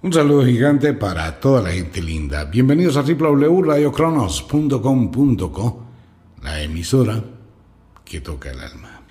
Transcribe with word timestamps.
Un 0.00 0.12
saludo 0.12 0.46
gigante 0.46 0.94
para 0.94 1.40
toda 1.40 1.60
la 1.60 1.72
gente 1.72 2.00
linda. 2.00 2.44
Bienvenidos 2.44 2.96
a 2.96 3.02
www.radiocronos.com.co, 3.02 5.82
la 6.40 6.62
emisora 6.62 7.24
que 8.04 8.20
toca 8.20 8.52
el 8.52 8.60
alma. 8.60 9.02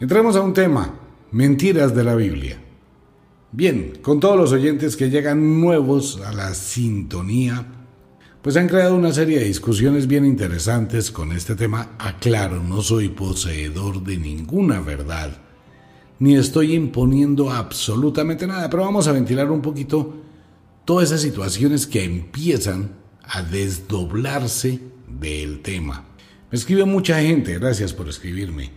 Entremos 0.00 0.34
a 0.34 0.40
un 0.40 0.52
tema, 0.52 0.96
mentiras 1.30 1.94
de 1.94 2.02
la 2.02 2.16
Biblia. 2.16 2.60
Bien, 3.52 4.00
con 4.02 4.18
todos 4.18 4.36
los 4.36 4.50
oyentes 4.50 4.96
que 4.96 5.10
llegan 5.10 5.60
nuevos 5.60 6.20
a 6.26 6.32
la 6.32 6.54
sintonía, 6.54 7.64
pues 8.42 8.56
han 8.56 8.66
creado 8.66 8.96
una 8.96 9.12
serie 9.12 9.38
de 9.38 9.44
discusiones 9.44 10.08
bien 10.08 10.24
interesantes 10.24 11.12
con 11.12 11.30
este 11.30 11.54
tema. 11.54 11.90
Aclaro, 12.00 12.60
no 12.60 12.82
soy 12.82 13.10
poseedor 13.10 14.02
de 14.02 14.16
ninguna 14.16 14.80
verdad, 14.80 15.40
ni 16.18 16.34
estoy 16.34 16.74
imponiendo 16.74 17.52
absolutamente 17.52 18.48
nada, 18.48 18.68
pero 18.68 18.82
vamos 18.82 19.06
a 19.06 19.12
ventilar 19.12 19.48
un 19.48 19.62
poquito 19.62 20.31
todas 20.84 21.08
esas 21.08 21.22
situaciones 21.22 21.86
que 21.86 22.04
empiezan 22.04 22.92
a 23.22 23.42
desdoblarse 23.42 24.80
del 25.08 25.60
tema. 25.60 26.04
Me 26.50 26.58
escribe 26.58 26.84
mucha 26.84 27.20
gente, 27.20 27.58
gracias 27.58 27.92
por 27.92 28.08
escribirme. 28.08 28.70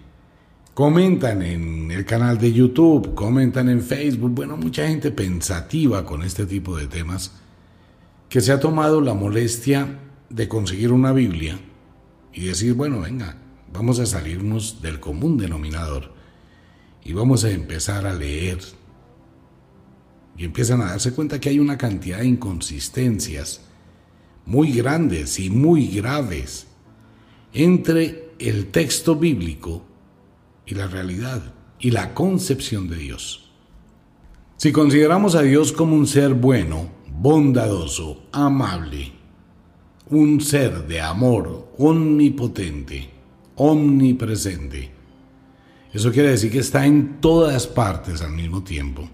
Comentan 0.74 1.42
en 1.42 1.90
el 1.92 2.06
canal 2.06 2.38
de 2.38 2.52
YouTube, 2.52 3.16
comentan 3.16 3.70
en 3.70 3.82
Facebook, 3.82 4.32
bueno, 4.32 4.58
mucha 4.58 4.88
gente 4.88 5.12
pensativa 5.12 6.06
con 6.06 6.22
este 6.22 6.46
tipo 6.46 6.76
de 6.76 6.88
temas, 6.88 7.32
que 8.30 8.42
se 8.42 8.52
ha 8.52 8.60
tomado 8.60 9.00
la 9.02 9.14
molestia 9.14 10.00
de 10.30 10.48
conseguir 10.48 10.92
una 10.92 11.14
Biblia 11.14 11.60
y 12.34 12.46
decir, 12.46 12.74
bueno, 12.74 13.00
venga, 13.00 13.38
vamos 13.72 14.00
a 14.00 14.06
salirnos 14.06 14.82
del 14.82 15.00
común 15.00 15.38
denominador 15.38 16.14
y 17.04 17.14
vamos 17.14 17.46
a 17.46 17.52
empezar 17.52 18.06
a 18.06 18.14
leer 18.14 18.60
y 20.38 20.46
empiezan 20.46 20.82
a 20.82 20.88
darse 20.88 21.14
cuenta 21.14 21.40
que 21.40 21.50
hay 21.50 21.60
una 21.60 21.78
cantidad 21.78 22.20
de 22.20 22.28
inconsistencias 22.28 23.62
muy 24.46 24.74
grandes 24.74 25.40
y 25.40 25.50
muy 25.50 25.88
graves 25.88 26.68
entre 27.54 28.34
el 28.40 28.68
texto 28.68 29.16
bíblico 29.16 29.84
y 30.66 30.76
la 30.76 30.88
realidad 30.88 31.54
y 31.80 31.92
la 31.92 32.14
concepción 32.14 32.90
de 32.90 32.98
Dios. 32.98 33.52
Si 34.58 34.72
consideramos 34.72 35.36
a 35.36 35.42
Dios 35.42 35.72
como 35.72 35.96
un 35.96 36.08
ser 36.08 36.34
bueno, 36.34 36.90
bondadoso, 37.18 38.24
amable, 38.32 39.14
un 40.10 40.42
ser 40.42 40.86
de 40.86 41.02
amor 41.02 41.70
omnipotente, 41.78 43.10
omnipresente, 43.56 44.92
eso 45.94 46.12
quiere 46.12 46.32
decir 46.32 46.52
que 46.52 46.60
está 46.60 46.86
en 46.86 47.22
todas 47.22 47.68
partes 47.68 48.22
al 48.22 48.32
mismo 48.32 48.64
tiempo 48.64 49.10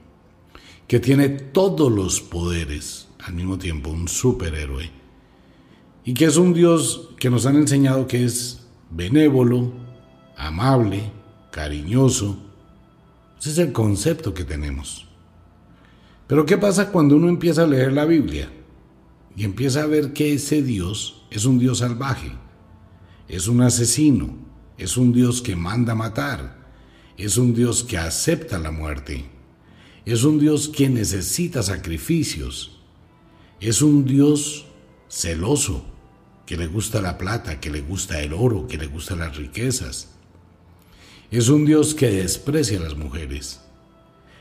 que 0.92 1.00
tiene 1.00 1.30
todos 1.30 1.90
los 1.90 2.20
poderes 2.20 3.08
al 3.20 3.34
mismo 3.34 3.58
tiempo, 3.58 3.90
un 3.90 4.10
superhéroe, 4.10 4.92
y 6.04 6.14
que 6.14 6.26
es 6.26 6.36
un 6.36 6.54
Dios 6.54 7.12
que 7.18 7.30
nos 7.30 7.46
han 7.46 7.56
enseñado 7.56 8.08
que 8.08 8.26
es 8.26 8.68
benévolo, 8.90 9.72
amable, 10.36 11.14
cariñoso. 11.50 12.38
Ese 13.40 13.52
es 13.52 13.58
el 13.60 13.72
concepto 13.72 14.34
que 14.34 14.44
tenemos. 14.44 15.08
Pero 16.28 16.46
¿qué 16.46 16.58
pasa 16.58 16.92
cuando 16.92 17.16
uno 17.16 17.30
empieza 17.30 17.64
a 17.64 17.68
leer 17.68 17.94
la 17.94 18.04
Biblia 18.04 18.52
y 19.34 19.46
empieza 19.46 19.84
a 19.84 19.88
ver 19.88 20.12
que 20.12 20.34
ese 20.34 20.62
Dios 20.62 21.24
es 21.32 21.46
un 21.46 21.58
Dios 21.58 21.78
salvaje, 21.78 22.34
es 23.30 23.48
un 23.48 23.62
asesino, 23.62 24.36
es 24.78 24.98
un 24.98 25.14
Dios 25.14 25.42
que 25.42 25.56
manda 25.56 25.96
matar, 25.96 26.68
es 27.16 27.38
un 27.38 27.54
Dios 27.54 27.82
que 27.82 27.98
acepta 27.98 28.60
la 28.60 28.72
muerte? 28.72 29.41
Es 30.06 30.24
un 30.24 30.40
Dios 30.40 30.68
que 30.68 30.90
necesita 30.90 31.62
sacrificios. 31.62 32.80
Es 33.60 33.82
un 33.82 34.06
Dios 34.06 34.66
celoso, 35.08 35.86
que 36.46 36.58
le 36.58 36.68
gusta 36.68 37.02
la 37.02 37.18
plata, 37.18 37.60
que 37.60 37.70
le 37.70 37.82
gusta 37.82 38.20
el 38.22 38.34
oro, 38.34 38.68
que 38.68 38.78
le 38.78 38.88
gustan 38.88 39.20
las 39.20 39.38
riquezas. 39.38 40.10
Es 41.30 41.50
un 41.50 41.66
Dios 41.66 41.94
que 41.94 42.10
desprecia 42.10 42.80
a 42.80 42.84
las 42.84 42.98
mujeres. 42.98 43.62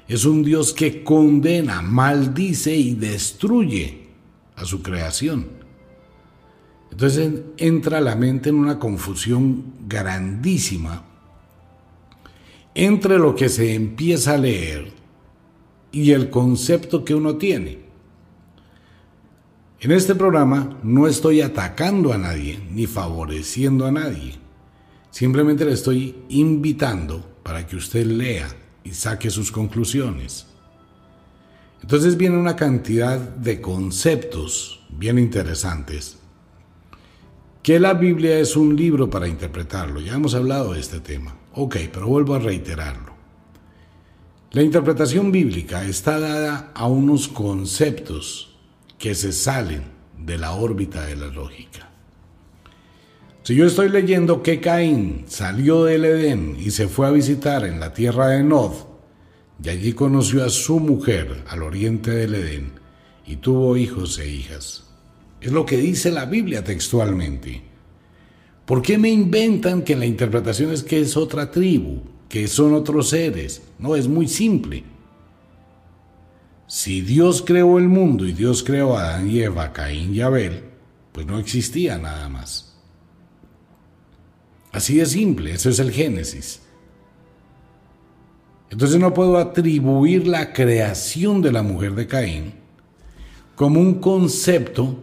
Es 0.09 0.25
un 0.25 0.43
Dios 0.43 0.73
que 0.73 1.05
condena, 1.05 1.83
maldice 1.83 2.75
y 2.75 2.95
destruye 2.95 4.09
a 4.57 4.65
su 4.65 4.83
creación. 4.83 5.49
Entonces 6.91 7.33
entra 7.59 8.01
la 8.01 8.17
mente 8.17 8.49
en 8.49 8.57
una 8.57 8.79
confusión 8.79 9.75
grandísima 9.87 11.05
entre 12.75 13.19
lo 13.19 13.35
que 13.35 13.49
se 13.49 13.75
empieza 13.75 14.35
a 14.35 14.39
leer 14.39 15.00
y 15.93 16.13
el 16.13 16.31
concepto 16.31 17.05
que 17.05 17.15
uno 17.15 17.37
tiene. 17.37 17.79
En 19.81 19.93
este 19.93 20.15
programa 20.15 20.79
no 20.83 21.07
estoy 21.07 21.41
atacando 21.41 22.13
a 22.13 22.19
nadie 22.19 22.61
ni 22.71 22.87
favoreciendo 22.87 23.87
a 23.87 23.93
nadie. 23.93 24.35
Simplemente 25.11 25.65
le 25.65 25.73
estoy 25.73 26.15
invitando 26.29 27.25
para 27.43 27.67
que 27.67 27.77
usted 27.77 28.05
lea 28.05 28.49
y 28.85 28.91
saque 28.91 29.31
sus 29.31 29.51
conclusiones. 29.51 30.47
Entonces 31.83 32.17
viene 32.17 32.37
una 32.37 32.57
cantidad 32.57 33.19
de 33.19 33.61
conceptos 33.61 34.87
bien 34.91 35.19
interesantes. 35.19 36.19
Que 37.63 37.81
la 37.81 37.95
Biblia 37.95 38.39
es 38.39 38.57
un 38.57 38.77
libro 38.77 39.09
para 39.09 39.29
interpretarlo. 39.29 40.01
Ya 40.01 40.15
hemos 40.15 40.35
hablado 40.35 40.75
de 40.75 40.81
este 40.81 41.01
tema. 41.01 41.37
Ok, 41.55 41.77
pero 41.93 42.07
vuelvo 42.07 42.35
a 42.35 42.39
reiterarlo. 42.39 43.10
La 44.53 44.63
interpretación 44.63 45.31
bíblica 45.31 45.85
está 45.85 46.19
dada 46.19 46.73
a 46.75 46.89
unos 46.89 47.29
conceptos 47.29 48.59
que 48.99 49.15
se 49.15 49.31
salen 49.31 49.83
de 50.19 50.39
la 50.39 50.55
órbita 50.55 51.07
de 51.07 51.15
la 51.15 51.29
lógica. 51.29 51.89
Si 53.45 53.55
yo 53.55 53.65
estoy 53.65 53.91
leyendo 53.91 54.43
que 54.43 54.59
Caín 54.59 55.23
salió 55.29 55.85
del 55.85 56.05
Edén 56.05 56.57
y 56.59 56.73
se 56.73 56.89
fue 56.89 57.07
a 57.07 57.13
visitar 57.13 57.65
en 57.65 57.79
la 57.79 57.95
tierra 57.95 58.27
de 58.27 58.43
Nod, 58.43 58.73
y 59.63 59.69
allí 59.69 59.93
conoció 59.93 60.45
a 60.45 60.51
su 60.51 60.81
mujer 60.81 61.45
al 61.47 61.63
oriente 61.63 62.11
del 62.11 62.35
Edén, 62.35 62.73
y 63.25 63.37
tuvo 63.37 63.77
hijos 63.77 64.19
e 64.19 64.29
hijas. 64.29 64.83
Es 65.41 65.53
lo 65.53 65.65
que 65.65 65.77
dice 65.77 66.11
la 66.11 66.25
Biblia 66.25 66.65
textualmente. 66.65 67.63
¿Por 68.65 68.83
qué 68.83 68.99
me 68.99 69.11
inventan 69.11 69.83
que 69.83 69.95
la 69.95 70.07
interpretación 70.07 70.73
es 70.73 70.83
que 70.83 71.01
es 71.01 71.17
otra 71.17 71.53
tribu? 71.53 72.01
Que 72.31 72.47
son 72.47 72.73
otros 72.73 73.11
seres. 73.11 73.61
No, 73.79 73.97
es 73.97 74.09
muy 74.09 74.29
simple. 74.29 74.85
Si 76.69 77.01
Dios 77.01 77.43
creó 77.45 77.77
el 77.77 77.89
mundo 77.89 78.25
y 78.25 78.33
Dios 78.33 78.63
creó 78.63 78.97
a 78.97 79.03
Adán 79.03 79.29
y 79.29 79.41
Eva, 79.41 79.73
Caín 79.73 80.15
y 80.15 80.21
Abel, 80.21 80.63
pues 81.11 81.27
no 81.27 81.41
existía 81.41 81.99
nada 81.99 82.29
más. 82.29 82.77
Así 84.71 84.99
de 84.99 85.07
simple, 85.07 85.53
eso 85.53 85.69
es 85.69 85.81
el 85.81 85.91
Génesis. 85.91 86.63
Entonces 88.71 89.01
no 89.01 89.13
puedo 89.13 89.37
atribuir 89.37 90.29
la 90.29 90.53
creación 90.53 91.43
de 91.43 91.51
la 91.51 91.65
mujer 91.65 91.97
de 91.97 92.07
Caín 92.07 92.55
como 93.57 93.81
un 93.81 93.95
concepto 93.95 95.03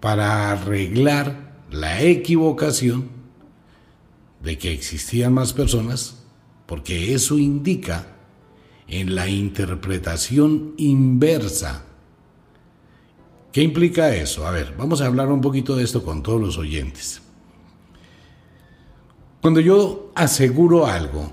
para 0.00 0.50
arreglar 0.50 1.60
la 1.70 2.00
equivocación 2.00 3.10
de 4.42 4.56
que 4.56 4.72
existían 4.72 5.34
más 5.34 5.52
personas 5.52 6.21
porque 6.72 7.12
eso 7.12 7.38
indica 7.38 8.06
en 8.88 9.14
la 9.14 9.28
interpretación 9.28 10.72
inversa. 10.78 11.84
¿Qué 13.52 13.60
implica 13.60 14.16
eso? 14.16 14.46
A 14.46 14.52
ver, 14.52 14.74
vamos 14.78 15.02
a 15.02 15.06
hablar 15.06 15.30
un 15.30 15.42
poquito 15.42 15.76
de 15.76 15.84
esto 15.84 16.02
con 16.02 16.22
todos 16.22 16.40
los 16.40 16.56
oyentes. 16.56 17.20
Cuando 19.42 19.60
yo 19.60 20.12
aseguro 20.14 20.86
algo, 20.86 21.30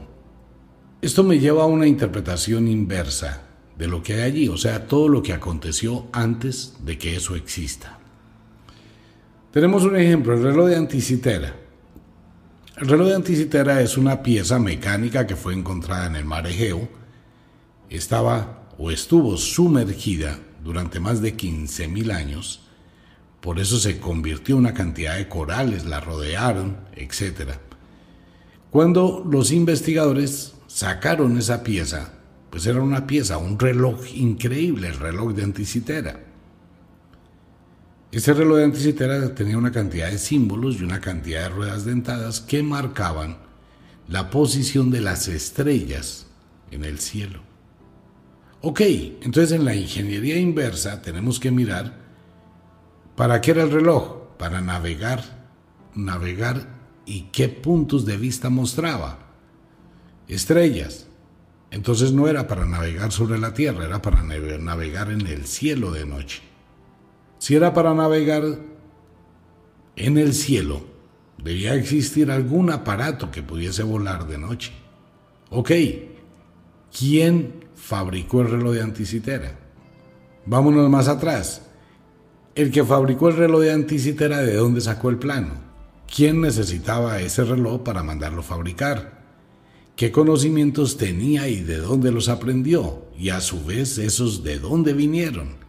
esto 1.02 1.24
me 1.24 1.40
lleva 1.40 1.64
a 1.64 1.68
una 1.68 1.88
interpretación 1.88 2.68
inversa 2.68 3.44
de 3.78 3.88
lo 3.88 4.04
que 4.04 4.16
hay 4.16 4.22
allí, 4.24 4.50
o 4.50 4.58
sea, 4.58 4.88
todo 4.88 5.08
lo 5.08 5.24
que 5.24 5.32
aconteció 5.32 6.08
antes 6.12 6.74
de 6.84 6.97
que 6.97 7.16
eso 7.16 7.38
exista. 7.38 7.97
Tenemos 9.53 9.85
un 9.85 9.96
ejemplo, 9.96 10.34
el 10.34 10.44
reloj 10.44 10.68
de 10.68 10.76
Anticitera. 10.76 11.69
El 12.79 12.87
reloj 12.87 13.09
de 13.09 13.16
Anticitera 13.16 13.81
es 13.81 13.97
una 13.97 14.23
pieza 14.23 14.58
mecánica 14.58 15.28
que 15.28 15.35
fue 15.35 15.53
encontrada 15.53 16.08
en 16.08 16.16
el 16.16 16.23
mar 16.23 16.47
Egeo. 16.47 16.87
Estaba 17.90 18.70
o 18.78 18.90
estuvo 18.90 19.35
sumergida 19.35 20.40
durante 20.64 21.02
más 21.02 21.22
de 21.22 21.35
15.000 21.35 22.14
años. 22.14 22.61
Por 23.41 23.59
eso 23.59 23.78
se 23.79 23.99
convirtió 23.99 24.55
en 24.55 24.59
una 24.59 24.73
cantidad 24.73 25.17
de 25.17 25.28
corales, 25.28 25.84
la 25.84 25.99
rodearon, 25.99 26.78
etc. 26.96 27.55
Cuando 28.72 29.25
los 29.29 29.52
investigadores 29.52 30.53
sacaron 30.67 31.37
esa 31.37 31.64
pieza, 31.64 32.14
pues 32.49 32.66
era 32.66 32.82
una 32.82 33.05
pieza, 33.05 33.40
un 33.40 33.59
reloj 33.59 34.05
increíble, 34.16 34.87
el 34.87 34.99
reloj 34.99 35.34
de 35.34 35.43
Anticitera. 35.43 36.28
Ese 38.11 38.34
reloj 38.34 38.58
de 38.58 38.64
anticitera 38.64 39.35
tenía 39.35 39.58
una 39.58 39.72
cantidad 39.72 40.09
de 40.09 40.17
símbolos 40.17 40.78
y 40.79 40.84
una 40.84 41.00
cantidad 41.00 41.44
de 41.44 41.50
ruedas 41.50 41.85
dentadas 41.85 42.41
que 42.41 42.64
marcaban 42.64 43.38
la 44.08 44.32
posición 44.32 44.90
de 44.90 45.02
las 45.02 45.28
estrellas 45.28 46.26
en 46.72 46.85
el 46.85 46.97
cielo. 47.00 47.41
Ok, 48.61 48.82
entonces 49.22 49.52
en 49.52 49.64
la 49.64 49.76
ingeniería 49.76 50.40
inversa 50.40 51.03
tenemos 51.03 51.40
que 51.40 51.52
mirar 51.52 52.00
para 53.16 53.41
qué 53.41 53.52
era 53.52 53.61
el 53.61 53.72
reloj, 53.72 54.35
para 54.40 54.59
navegar, 54.59 55.23
navegar 55.94 56.67
y 57.06 57.29
qué 57.32 57.47
puntos 57.47 58.08
de 58.08 58.17
vista 58.17 58.50
mostraba. 58.50 59.20
Estrellas. 60.28 61.06
Entonces 61.70 62.11
no 62.11 62.28
era 62.28 62.47
para 62.47 62.66
navegar 62.66 63.11
sobre 63.11 63.38
la 63.38 63.53
tierra, 63.53 63.85
era 63.85 64.02
para 64.02 64.23
navegar 64.23 65.11
en 65.11 65.28
el 65.28 65.46
cielo 65.46 65.91
de 65.91 66.08
noche. 66.08 66.48
Si 67.40 67.56
era 67.56 67.74
para 67.74 67.94
navegar 67.94 68.44
en 69.96 70.18
el 70.18 70.34
cielo, 70.34 70.82
debía 71.44 71.74
existir 71.74 72.30
algún 72.32 72.70
aparato 72.70 73.32
que 73.32 73.41
pudiese 73.41 73.82
volar 73.82 74.28
de 74.28 74.38
noche. 74.38 74.72
Ok, 75.50 75.72
¿quién 76.97 77.66
fabricó 77.74 78.41
el 78.41 78.52
reloj 78.52 78.74
de 78.74 78.82
anticitera? 78.82 79.58
Vámonos 80.46 80.90
más 80.90 81.08
atrás. 81.08 81.64
El 82.56 82.72
que 82.72 82.84
fabricó 82.84 83.30
el 83.30 83.38
reloj 83.38 83.62
de 83.62 83.72
anticitera, 83.72 84.40
¿de 84.40 84.56
dónde 84.56 84.82
sacó 84.82 85.09
el 85.09 85.18
plano? 85.18 85.53
¿Quién 86.14 86.42
necesitaba 86.42 87.22
ese 87.22 87.46
reloj 87.46 87.84
para 87.84 88.03
mandarlo 88.03 88.44
fabricar? 88.44 89.20
¿Qué 89.96 90.12
conocimientos 90.12 90.97
tenía 90.97 91.47
y 91.47 91.62
de 91.62 91.78
dónde 91.78 92.12
los 92.12 92.28
aprendió? 92.28 93.06
Y 93.18 93.30
a 93.30 93.40
su 93.40 93.64
vez, 93.64 93.97
esos 93.97 94.44
de 94.44 94.59
dónde 94.59 94.94
vinieron. 94.94 95.69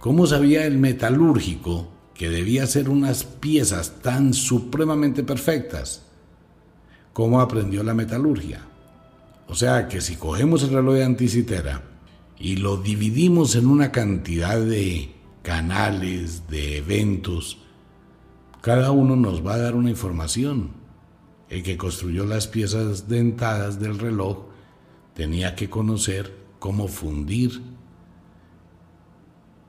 ¿Cómo 0.00 0.28
sabía 0.28 0.64
el 0.64 0.78
metalúrgico 0.78 1.88
que 2.14 2.30
debía 2.30 2.66
ser 2.68 2.88
unas 2.88 3.24
piezas 3.24 4.00
tan 4.00 4.32
supremamente 4.32 5.24
perfectas? 5.24 6.02
¿Cómo 7.12 7.40
aprendió 7.40 7.82
la 7.82 7.94
metalurgia? 7.94 8.64
O 9.48 9.56
sea 9.56 9.88
que 9.88 10.00
si 10.00 10.14
cogemos 10.14 10.62
el 10.62 10.70
reloj 10.70 10.94
de 10.94 11.04
anticitera 11.04 11.82
y 12.38 12.56
lo 12.56 12.76
dividimos 12.76 13.56
en 13.56 13.66
una 13.66 13.90
cantidad 13.90 14.60
de 14.60 15.14
canales, 15.42 16.46
de 16.48 16.76
eventos, 16.76 17.58
cada 18.60 18.92
uno 18.92 19.16
nos 19.16 19.44
va 19.44 19.54
a 19.54 19.58
dar 19.58 19.74
una 19.74 19.90
información. 19.90 20.70
El 21.48 21.64
que 21.64 21.76
construyó 21.76 22.24
las 22.24 22.46
piezas 22.46 23.08
dentadas 23.08 23.80
del 23.80 23.98
reloj 23.98 24.44
tenía 25.14 25.56
que 25.56 25.68
conocer 25.68 26.36
cómo 26.60 26.86
fundir 26.86 27.62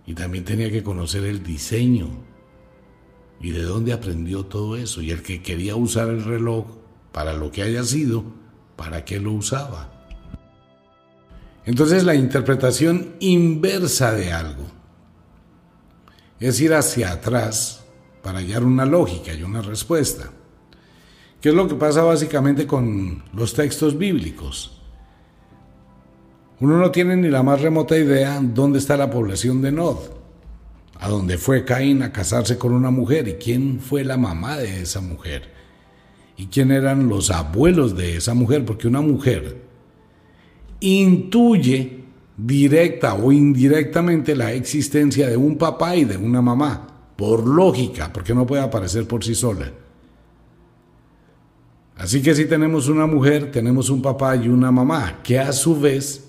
y 0.10 0.16
también 0.16 0.44
tenía 0.44 0.72
que 0.72 0.82
conocer 0.82 1.24
el 1.24 1.44
diseño 1.44 2.10
y 3.40 3.52
de 3.52 3.62
dónde 3.62 3.94
aprendió 3.94 4.44
todo 4.44 4.76
eso. 4.76 5.04
Y 5.04 5.12
el 5.12 5.22
que 5.22 5.44
quería 5.44 5.76
usar 5.76 6.10
el 6.10 6.24
reloj 6.24 6.66
para 7.12 7.34
lo 7.34 7.52
que 7.52 7.62
haya 7.62 7.84
sido, 7.84 8.24
¿para 8.76 9.06
qué 9.06 9.20
lo 9.20 9.34
usaba? 9.34 9.94
Entonces 11.64 12.06
la 12.06 12.16
interpretación 12.16 13.18
inversa 13.20 14.12
de 14.14 14.32
algo 14.32 14.66
es 16.40 16.60
ir 16.60 16.74
hacia 16.74 17.12
atrás 17.12 17.86
para 18.24 18.40
hallar 18.40 18.64
una 18.64 18.88
lógica 18.88 19.32
y 19.36 19.44
una 19.44 19.62
respuesta. 19.62 20.32
¿Qué 21.40 21.50
es 21.50 21.56
lo 21.56 21.68
que 21.68 21.76
pasa 21.76 22.02
básicamente 22.02 22.66
con 22.66 23.26
los 23.34 23.54
textos 23.54 23.96
bíblicos? 23.96 24.79
Uno 26.62 26.78
no 26.78 26.92
tiene 26.92 27.16
ni 27.16 27.30
la 27.30 27.42
más 27.42 27.62
remota 27.62 27.98
idea 27.98 28.40
dónde 28.42 28.80
está 28.80 28.98
la 28.98 29.10
población 29.10 29.62
de 29.62 29.72
Nod, 29.72 29.98
a 31.00 31.08
dónde 31.08 31.38
fue 31.38 31.64
Caín 31.64 32.04
a 32.04 32.12
casarse 32.12 32.58
con 32.58 32.74
una 32.74 32.92
mujer 32.92 33.28
y 33.30 33.34
quién 33.36 33.80
fue 33.80 34.04
la 34.04 34.18
mamá 34.18 34.58
de 34.58 34.82
esa 34.82 35.00
mujer 35.00 35.54
y 36.36 36.48
quién 36.48 36.72
eran 36.72 37.08
los 37.08 37.32
abuelos 37.32 37.96
de 37.96 38.18
esa 38.18 38.34
mujer, 38.34 38.66
porque 38.66 38.88
una 38.88 39.02
mujer 39.02 39.62
intuye 40.82 42.00
directa 42.38 43.16
o 43.16 43.32
indirectamente 43.32 44.36
la 44.36 44.54
existencia 44.54 45.30
de 45.30 45.36
un 45.38 45.58
papá 45.58 45.96
y 45.96 46.06
de 46.06 46.18
una 46.18 46.42
mamá, 46.42 46.88
por 47.18 47.46
lógica, 47.46 48.12
porque 48.14 48.34
no 48.34 48.46
puede 48.46 48.62
aparecer 48.62 49.06
por 49.06 49.24
sí 49.24 49.36
sola. 49.36 49.72
Así 51.98 52.22
que 52.22 52.34
si 52.34 52.46
tenemos 52.46 52.88
una 52.88 53.06
mujer, 53.06 53.52
tenemos 53.52 53.90
un 53.90 54.02
papá 54.02 54.38
y 54.38 54.48
una 54.48 54.72
mamá, 54.72 55.20
que 55.22 55.38
a 55.40 55.52
su 55.52 55.78
vez 55.78 56.29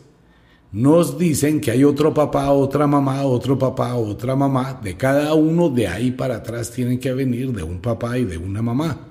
nos 0.73 1.19
dicen 1.19 1.61
que 1.61 1.73
hay 1.73 1.83
otro 1.83 2.15
papá, 2.15 2.51
otra 2.51 2.87
mamá, 2.87 3.25
otro 3.25 3.59
papá, 3.59 3.95
otra 3.97 4.37
mamá, 4.37 4.81
de 4.83 4.97
cada 4.97 5.35
uno 5.35 5.69
de 5.69 5.89
ahí 5.89 6.13
para 6.13 6.37
atrás 6.37 6.71
tienen 6.71 6.99
que 7.01 7.13
venir 7.13 7.53
de 7.53 7.63
un 7.63 7.81
papá 7.81 8.19
y 8.19 8.25
de 8.25 8.39
una 8.39 8.63
mamá. 8.63 9.09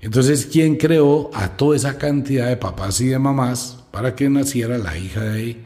Entonces, 0.00 0.46
¿quién 0.46 0.76
creó 0.76 1.30
a 1.32 1.56
toda 1.56 1.76
esa 1.76 1.98
cantidad 1.98 2.48
de 2.48 2.56
papás 2.56 3.00
y 3.00 3.06
de 3.06 3.18
mamás 3.18 3.82
para 3.90 4.14
que 4.14 4.28
naciera 4.28 4.78
la 4.78 4.96
hija 4.98 5.22
de, 5.22 5.56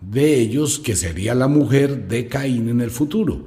de 0.00 0.38
ellos, 0.38 0.78
que 0.78 0.94
sería 0.94 1.34
la 1.34 1.48
mujer 1.48 2.08
de 2.08 2.28
Caín 2.28 2.68
en 2.68 2.80
el 2.80 2.90
futuro? 2.90 3.44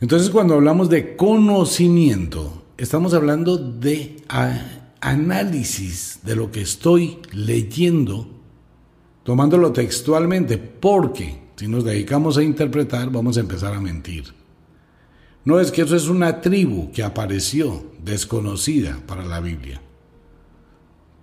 Entonces, 0.00 0.30
cuando 0.30 0.54
hablamos 0.54 0.88
de 0.88 1.16
conocimiento, 1.16 2.62
estamos 2.78 3.12
hablando 3.14 3.58
de 3.58 4.16
análisis 5.02 6.20
de 6.22 6.36
lo 6.36 6.50
que 6.50 6.62
estoy 6.62 7.18
leyendo, 7.32 8.28
tomándolo 9.24 9.72
textualmente, 9.72 10.56
porque 10.56 11.42
si 11.56 11.68
nos 11.68 11.84
dedicamos 11.84 12.38
a 12.38 12.42
interpretar, 12.42 13.10
vamos 13.10 13.36
a 13.36 13.40
empezar 13.40 13.74
a 13.74 13.80
mentir. 13.80 14.32
No 15.44 15.58
es 15.58 15.72
que 15.72 15.82
eso 15.82 15.96
es 15.96 16.06
una 16.06 16.40
tribu 16.40 16.92
que 16.92 17.02
apareció 17.02 17.84
desconocida 18.02 19.02
para 19.06 19.24
la 19.24 19.40
Biblia. 19.40 19.82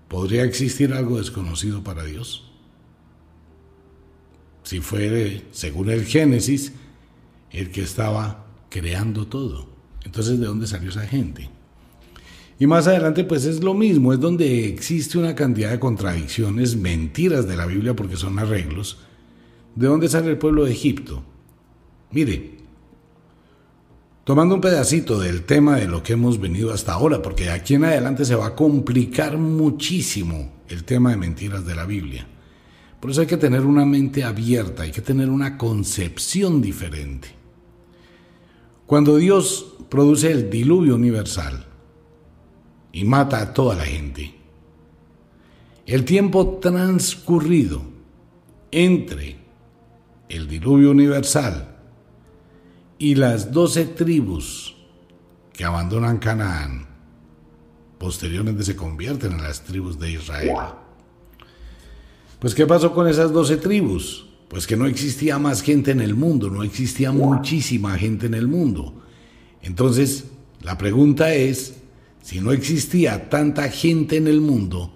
¿Podría 0.10 0.44
existir 0.44 0.94
algo 0.94 1.18
desconocido 1.18 1.84
para 1.84 2.04
Dios? 2.04 2.52
Si 4.64 4.82
fuere, 4.82 5.46
según 5.52 5.90
el 5.90 6.06
Génesis, 6.06 6.74
el 7.52 7.72
que 7.72 7.82
estaba 7.82 8.46
creando 8.70 9.28
todo. 9.28 9.70
Entonces, 10.04 10.40
¿de 10.40 10.48
dónde 10.48 10.68
salió 10.68 10.90
esa 10.90 11.08
gente? 11.08 11.50
Y 12.60 12.68
más 12.68 12.88
adelante, 12.88 13.24
pues 13.24 13.46
es 13.46 13.64
lo 13.64 13.74
mismo, 13.74 14.12
es 14.12 14.20
donde 14.20 14.68
existe 14.68 15.18
una 15.18 15.34
cantidad 15.34 15.72
de 15.72 15.80
contradicciones, 15.80 16.76
mentiras 16.76 17.48
de 17.48 17.56
la 17.56 17.66
Biblia 17.66 17.96
porque 17.96 18.18
son 18.18 18.38
arreglos. 18.38 18.98
¿De 19.76 19.88
dónde 19.88 20.10
sale 20.10 20.30
el 20.30 20.38
pueblo 20.38 20.66
de 20.66 20.74
Egipto? 20.74 21.24
Mire, 22.12 22.58
tomando 24.26 24.56
un 24.56 24.62
pedacito 24.62 25.22
del 25.22 25.44
tema 25.44 25.78
de 25.78 25.88
lo 25.88 26.04
que 26.04 26.14
hemos 26.14 26.38
venido 26.38 26.74
hasta 26.74 26.92
ahora, 26.92 27.22
porque 27.22 27.46
de 27.46 27.52
aquí 27.52 27.76
en 27.76 27.86
adelante 27.86 28.26
se 28.26 28.36
va 28.36 28.48
a 28.48 28.56
complicar 28.56 29.38
muchísimo 29.38 30.52
el 30.68 30.84
tema 30.84 31.12
de 31.12 31.18
mentiras 31.18 31.66
de 31.66 31.76
la 31.76 31.86
Biblia. 31.86 32.28
Por 33.00 33.12
eso 33.12 33.22
hay 33.22 33.28
que 33.28 33.38
tener 33.38 33.62
una 33.62 33.86
mente 33.86 34.26
abierta, 34.26 34.84
hay 34.84 34.92
que 34.92 35.02
tener 35.02 35.30
una 35.30 35.58
concepción 35.58 36.62
diferente. 36.62 37.30
Cuando 38.86 39.16
Dios 39.16 39.78
produce 39.88 40.30
el 40.30 40.50
diluvio 40.50 40.96
universal 40.96 41.69
y 42.92 43.04
mata 43.04 43.42
a 43.42 43.54
toda 43.54 43.76
la 43.76 43.86
gente, 43.86 44.36
el 45.86 46.06
tiempo 46.06 46.60
transcurrido 46.62 47.82
entre 48.72 49.38
el 50.28 50.48
diluvio 50.48 50.92
universal 50.92 51.78
y 52.98 53.16
las 53.16 53.52
doce 53.52 53.86
tribus 53.86 54.76
que 55.54 55.66
abandonan 55.66 56.20
Canaán 56.20 56.88
posteriormente 57.98 58.64
se 58.64 58.76
convierten 58.76 59.34
en 59.34 59.44
las 59.44 59.64
tribus 59.64 60.00
de 60.00 60.12
Israel. 60.12 60.56
Pues 62.40 62.56
¿qué 62.56 62.66
pasó 62.66 62.94
con 62.94 63.08
esas 63.08 63.34
doce 63.34 63.58
tribus? 63.58 64.28
Pues 64.48 64.66
que 64.66 64.78
no 64.78 64.86
existía 64.86 65.38
más 65.38 65.62
gente 65.62 65.92
en 65.92 66.02
el 66.02 66.16
mundo, 66.16 66.50
no 66.50 66.64
existía 66.64 67.12
muchísima 67.12 67.98
gente 67.98 68.28
en 68.28 68.34
el 68.34 68.48
mundo. 68.48 69.04
Entonces, 69.62 70.26
la 70.62 70.78
pregunta 70.78 71.34
es, 71.34 71.79
si 72.30 72.42
no 72.42 72.52
existía 72.52 73.28
tanta 73.28 73.70
gente 73.70 74.16
en 74.16 74.28
el 74.28 74.40
mundo, 74.40 74.94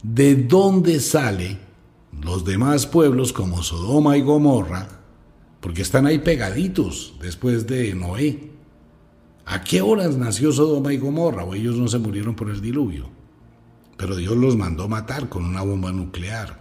¿de 0.00 0.36
dónde 0.36 1.00
sale 1.00 1.58
los 2.22 2.44
demás 2.44 2.86
pueblos 2.86 3.32
como 3.32 3.64
Sodoma 3.64 4.16
y 4.16 4.20
Gomorra 4.20 4.86
porque 5.58 5.82
están 5.82 6.06
ahí 6.06 6.20
pegaditos 6.20 7.14
después 7.20 7.66
de 7.66 7.92
Noé. 7.96 8.52
¿A 9.44 9.64
qué 9.64 9.82
horas 9.82 10.16
nació 10.16 10.52
Sodoma 10.52 10.92
y 10.92 10.98
Gomorra? 10.98 11.42
O 11.42 11.52
ellos 11.52 11.74
no 11.74 11.88
se 11.88 11.98
murieron 11.98 12.36
por 12.36 12.48
el 12.48 12.60
diluvio. 12.60 13.10
Pero 13.96 14.14
Dios 14.14 14.36
los 14.36 14.56
mandó 14.56 14.86
matar 14.86 15.28
con 15.28 15.44
una 15.44 15.62
bomba 15.62 15.90
nuclear. 15.90 16.60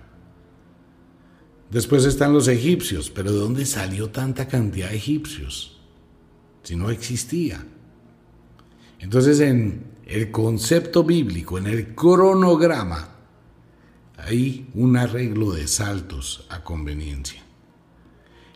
Después 1.70 2.06
están 2.06 2.34
los 2.34 2.48
egipcios, 2.48 3.12
pero 3.12 3.32
¿de 3.32 3.38
dónde 3.38 3.68
salió 3.68 4.10
tanta 4.10 4.48
cantidad 4.48 4.90
de 4.90 4.96
egipcios? 4.96 5.80
Si 6.64 6.76
no 6.76 6.90
existía. 6.90 7.64
Entonces 8.98 9.40
en 9.42 9.97
el 10.08 10.32
concepto 10.32 11.04
bíblico, 11.04 11.58
en 11.58 11.68
el 11.68 11.94
cronograma, 11.94 13.10
hay 14.18 14.70
un 14.74 14.96
arreglo 14.98 15.52
de 15.52 15.68
saltos 15.68 16.46
a 16.50 16.64
conveniencia. 16.64 17.44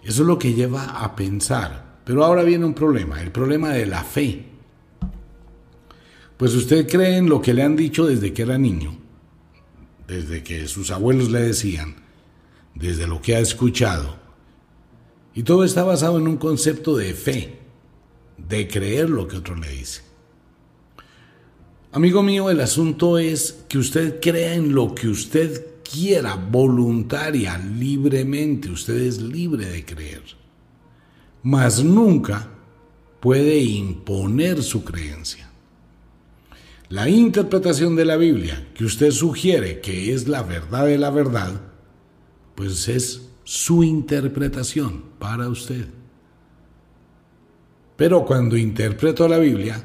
Eso 0.03 0.21
es 0.23 0.27
lo 0.27 0.39
que 0.39 0.53
lleva 0.53 1.03
a 1.03 1.15
pensar. 1.15 1.91
Pero 2.05 2.25
ahora 2.25 2.43
viene 2.43 2.65
un 2.65 2.73
problema, 2.73 3.21
el 3.21 3.31
problema 3.31 3.69
de 3.69 3.85
la 3.85 4.03
fe. 4.03 4.45
Pues 6.37 6.55
usted 6.55 6.87
cree 6.87 7.17
en 7.17 7.29
lo 7.29 7.41
que 7.41 7.53
le 7.53 7.63
han 7.63 7.75
dicho 7.75 8.05
desde 8.07 8.33
que 8.33 8.41
era 8.41 8.57
niño, 8.57 8.97
desde 10.07 10.43
que 10.43 10.67
sus 10.67 10.89
abuelos 10.89 11.29
le 11.29 11.41
decían, 11.41 11.95
desde 12.73 13.07
lo 13.07 13.21
que 13.21 13.35
ha 13.35 13.39
escuchado. 13.39 14.15
Y 15.35 15.43
todo 15.43 15.63
está 15.63 15.83
basado 15.83 16.17
en 16.17 16.27
un 16.27 16.37
concepto 16.37 16.97
de 16.97 17.13
fe, 17.13 17.59
de 18.37 18.67
creer 18.67 19.09
lo 19.09 19.27
que 19.27 19.37
otro 19.37 19.55
le 19.55 19.69
dice. 19.69 20.10
Amigo 21.93 22.23
mío, 22.23 22.49
el 22.49 22.61
asunto 22.61 23.17
es 23.17 23.65
que 23.67 23.77
usted 23.77 24.21
crea 24.21 24.53
en 24.53 24.73
lo 24.73 24.95
que 24.95 25.09
usted 25.09 25.65
quiera, 25.83 26.35
voluntaria, 26.35 27.57
libremente. 27.57 28.69
Usted 28.69 28.95
es 28.95 29.21
libre 29.21 29.65
de 29.65 29.83
creer. 29.83 30.23
Mas 31.43 31.83
nunca 31.83 32.47
puede 33.19 33.57
imponer 33.57 34.63
su 34.63 34.85
creencia. 34.85 35.49
La 36.87 37.09
interpretación 37.09 37.97
de 37.97 38.05
la 38.05 38.15
Biblia 38.15 38.69
que 38.73 38.85
usted 38.85 39.11
sugiere 39.11 39.81
que 39.81 40.13
es 40.13 40.29
la 40.29 40.43
verdad 40.43 40.85
de 40.85 40.97
la 40.97 41.09
verdad, 41.09 41.59
pues 42.55 42.87
es 42.87 43.29
su 43.43 43.83
interpretación 43.83 45.03
para 45.19 45.49
usted. 45.49 45.87
Pero 47.97 48.23
cuando 48.25 48.55
interpreto 48.55 49.27
la 49.27 49.39
Biblia, 49.39 49.83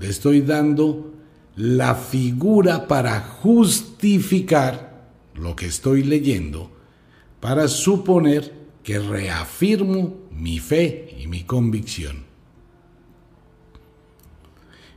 le 0.00 0.08
estoy 0.08 0.40
dando 0.40 1.12
la 1.56 1.94
figura 1.94 2.88
para 2.88 3.20
justificar 3.20 5.10
lo 5.34 5.54
que 5.54 5.66
estoy 5.66 6.02
leyendo, 6.02 6.70
para 7.38 7.68
suponer 7.68 8.52
que 8.82 8.98
reafirmo 8.98 10.16
mi 10.32 10.58
fe 10.58 11.16
y 11.20 11.26
mi 11.26 11.44
convicción. 11.44 12.24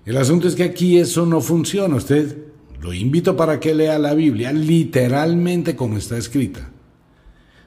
El 0.06 0.18
asunto 0.18 0.48
es 0.48 0.56
que 0.56 0.64
aquí 0.64 0.98
eso 0.98 1.26
no 1.26 1.42
funciona. 1.42 1.96
Usted 1.96 2.38
lo 2.82 2.94
invito 2.94 3.36
para 3.36 3.60
que 3.60 3.74
lea 3.74 4.00
la 4.00 4.14
Biblia 4.14 4.52
literalmente 4.54 5.76
como 5.76 5.98
está 5.98 6.18
escrita. 6.18 6.70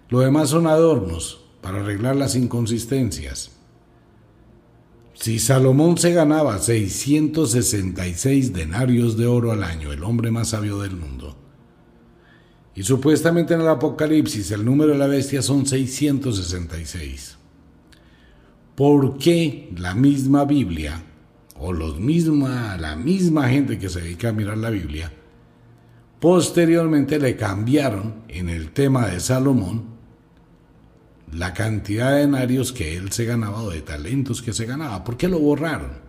Lo 0.09 0.21
demás 0.21 0.51
son 0.51 0.67
adornos 0.67 1.41
para 1.61 1.81
arreglar 1.81 2.17
las 2.17 2.35
inconsistencias. 2.35 3.56
Si 5.19 5.39
Salomón 5.39 5.97
se 5.97 6.13
ganaba 6.13 6.59
666 6.59 8.53
denarios 8.53 9.17
de 9.17 9.27
oro 9.27 9.51
al 9.51 9.65
año, 9.65 9.91
el 9.91 10.05
hombre 10.05 10.31
más 10.31 10.49
sabio 10.49 10.79
del 10.81 10.95
mundo, 10.95 11.35
y 12.75 12.83
supuestamente 12.83 13.55
en 13.55 13.63
el 13.63 13.69
Apocalipsis 13.69 14.51
el 14.51 14.63
número 14.65 14.93
de 14.93 14.99
la 14.99 15.07
bestia 15.07 15.41
son 15.41 15.65
666, 15.65 17.39
¿por 18.75 19.17
qué 19.17 19.73
la 19.79 19.95
misma 19.95 20.45
Biblia 20.45 21.03
o 21.59 21.73
los 21.73 21.99
misma, 21.99 22.77
la 22.77 22.95
misma 22.95 23.49
gente 23.49 23.79
que 23.79 23.89
se 23.89 24.03
dedica 24.03 24.29
a 24.29 24.33
mirar 24.33 24.59
la 24.59 24.69
Biblia, 24.69 25.11
posteriormente 26.21 27.19
le 27.19 27.37
cambiaron 27.37 28.17
en 28.29 28.51
el 28.51 28.71
tema 28.73 29.07
de 29.07 29.21
Salomón 29.21 29.96
la 31.33 31.53
cantidad 31.55 32.13
de 32.13 32.21
denarios 32.21 32.73
que 32.73 32.97
él 32.97 33.13
se 33.13 33.25
ganaba 33.25 33.63
o 33.63 33.71
de 33.71 33.83
talentos 33.83 34.43
que 34.43 34.53
se 34.53 34.67
ganaba. 34.67 35.05
¿Por 35.05 35.17
qué 35.17 35.29
lo 35.29 35.39
borraron? 35.39 36.07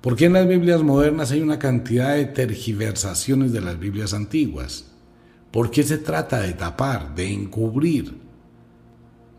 ¿Por 0.00 0.16
qué 0.16 0.26
en 0.26 0.32
las 0.32 0.48
Biblias 0.48 0.82
modernas 0.82 1.30
hay 1.30 1.40
una 1.40 1.58
cantidad 1.58 2.14
de 2.14 2.26
tergiversaciones 2.26 3.52
de 3.52 3.60
las 3.60 3.78
Biblias 3.78 4.12
antiguas? 4.12 4.86
¿Por 5.52 5.70
qué 5.70 5.82
se 5.82 5.98
trata 5.98 6.40
de 6.40 6.54
tapar, 6.54 7.14
de 7.14 7.32
encubrir? 7.32 8.20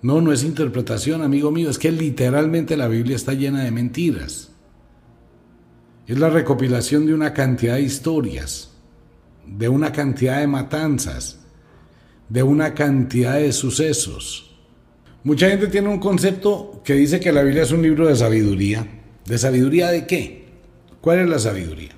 No, 0.01 0.21
no 0.21 0.31
es 0.31 0.43
interpretación, 0.43 1.21
amigo 1.21 1.51
mío, 1.51 1.69
es 1.69 1.77
que 1.77 1.91
literalmente 1.91 2.77
la 2.77 2.87
Biblia 2.87 3.15
está 3.15 3.33
llena 3.33 3.63
de 3.63 3.71
mentiras. 3.71 4.51
Es 6.07 6.19
la 6.19 6.29
recopilación 6.29 7.05
de 7.05 7.13
una 7.13 7.33
cantidad 7.33 7.75
de 7.75 7.81
historias, 7.81 8.71
de 9.45 9.69
una 9.69 9.91
cantidad 9.91 10.39
de 10.39 10.47
matanzas, 10.47 11.39
de 12.29 12.43
una 12.43 12.73
cantidad 12.73 13.35
de 13.35 13.53
sucesos. 13.53 14.52
Mucha 15.23 15.49
gente 15.49 15.67
tiene 15.67 15.89
un 15.89 15.99
concepto 15.99 16.81
que 16.83 16.95
dice 16.95 17.19
que 17.19 17.31
la 17.31 17.43
Biblia 17.43 17.63
es 17.63 17.71
un 17.71 17.81
libro 17.81 18.07
de 18.07 18.15
sabiduría. 18.15 18.85
¿De 19.25 19.37
sabiduría 19.37 19.89
de 19.89 20.05
qué? 20.05 20.45
¿Cuál 21.01 21.19
es 21.19 21.29
la 21.29 21.39
sabiduría? 21.39 21.91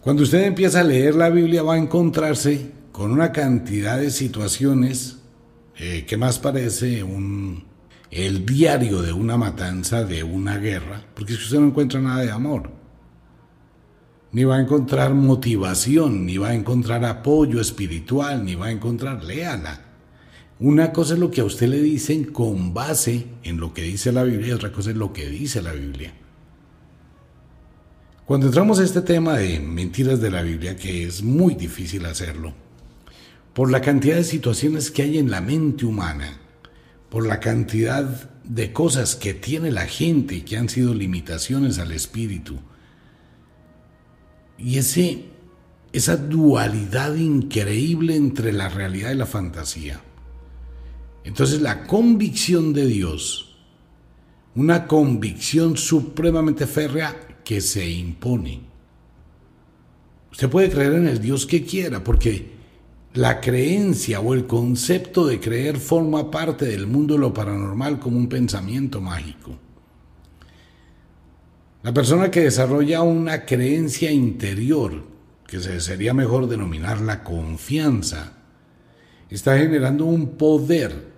Cuando 0.00 0.22
usted 0.22 0.42
empieza 0.42 0.80
a 0.80 0.84
leer 0.84 1.14
la 1.14 1.30
Biblia 1.30 1.62
va 1.62 1.74
a 1.74 1.78
encontrarse 1.78 2.72
con 2.92 3.12
una 3.12 3.32
cantidad 3.32 3.98
de 3.98 4.10
situaciones 4.10 5.18
eh, 5.76 6.04
que 6.06 6.16
más 6.16 6.38
parece 6.38 7.02
un, 7.02 7.64
el 8.10 8.46
diario 8.46 9.02
de 9.02 9.12
una 9.12 9.36
matanza, 9.36 10.04
de 10.04 10.24
una 10.24 10.58
guerra, 10.58 11.04
porque 11.14 11.36
que 11.36 11.42
usted 11.42 11.58
no 11.58 11.66
encuentra 11.66 12.00
nada 12.00 12.22
de 12.22 12.30
amor 12.30 12.70
ni 14.36 14.44
va 14.44 14.56
a 14.56 14.60
encontrar 14.60 15.14
motivación, 15.14 16.26
ni 16.26 16.36
va 16.36 16.48
a 16.48 16.54
encontrar 16.54 17.02
apoyo 17.06 17.58
espiritual, 17.58 18.44
ni 18.44 18.54
va 18.54 18.66
a 18.66 18.70
encontrar, 18.70 19.24
léala. 19.24 19.80
Una 20.58 20.90
cosa 20.90 21.14
es 21.14 21.20
lo 21.20 21.30
que 21.30 21.42
a 21.42 21.44
usted 21.44 21.68
le 21.68 21.82
dicen 21.82 22.24
con 22.24 22.72
base 22.72 23.26
en 23.42 23.58
lo 23.58 23.74
que 23.74 23.82
dice 23.82 24.10
la 24.10 24.22
Biblia 24.22 24.48
y 24.48 24.52
otra 24.52 24.72
cosa 24.72 24.90
es 24.90 24.96
lo 24.96 25.12
que 25.12 25.28
dice 25.28 25.60
la 25.60 25.72
Biblia. 25.72 26.14
Cuando 28.24 28.46
entramos 28.46 28.78
a 28.78 28.84
este 28.84 29.02
tema 29.02 29.36
de 29.36 29.60
mentiras 29.60 30.20
de 30.20 30.30
la 30.30 30.42
Biblia, 30.42 30.74
que 30.74 31.04
es 31.04 31.22
muy 31.22 31.54
difícil 31.54 32.06
hacerlo, 32.06 32.54
por 33.52 33.70
la 33.70 33.82
cantidad 33.82 34.16
de 34.16 34.24
situaciones 34.24 34.90
que 34.90 35.02
hay 35.02 35.18
en 35.18 35.30
la 35.30 35.42
mente 35.42 35.84
humana, 35.84 36.40
por 37.10 37.26
la 37.26 37.38
cantidad 37.38 38.30
de 38.42 38.72
cosas 38.72 39.14
que 39.14 39.34
tiene 39.34 39.70
la 39.70 39.86
gente 39.86 40.44
que 40.44 40.56
han 40.56 40.68
sido 40.68 40.94
limitaciones 40.94 41.78
al 41.78 41.92
espíritu, 41.92 42.58
y 44.58 44.78
ese, 44.78 45.26
esa 45.92 46.16
dualidad 46.16 47.14
increíble 47.14 48.16
entre 48.16 48.54
la 48.54 48.70
realidad 48.70 49.12
y 49.12 49.16
la 49.16 49.26
fantasía. 49.26 50.00
Entonces 51.26 51.60
la 51.60 51.82
convicción 51.82 52.72
de 52.72 52.86
Dios, 52.86 53.56
una 54.54 54.86
convicción 54.86 55.76
supremamente 55.76 56.68
férrea 56.68 57.40
que 57.44 57.60
se 57.60 57.90
impone. 57.90 58.60
Usted 60.30 60.48
puede 60.48 60.70
creer 60.70 60.94
en 60.94 61.08
el 61.08 61.20
Dios 61.20 61.44
que 61.44 61.64
quiera, 61.64 62.04
porque 62.04 62.52
la 63.14 63.40
creencia 63.40 64.20
o 64.20 64.34
el 64.34 64.46
concepto 64.46 65.26
de 65.26 65.40
creer 65.40 65.78
forma 65.78 66.30
parte 66.30 66.66
del 66.66 66.86
mundo 66.86 67.14
de 67.14 67.20
lo 67.20 67.34
paranormal 67.34 67.98
como 67.98 68.18
un 68.18 68.28
pensamiento 68.28 69.00
mágico. 69.00 69.58
La 71.82 71.92
persona 71.92 72.30
que 72.30 72.42
desarrolla 72.42 73.02
una 73.02 73.44
creencia 73.44 74.12
interior, 74.12 75.04
que 75.46 75.58
sería 75.58 76.14
mejor 76.14 76.46
denominar 76.46 77.00
la 77.00 77.24
confianza, 77.24 78.32
está 79.28 79.58
generando 79.58 80.04
un 80.04 80.36
poder 80.36 81.15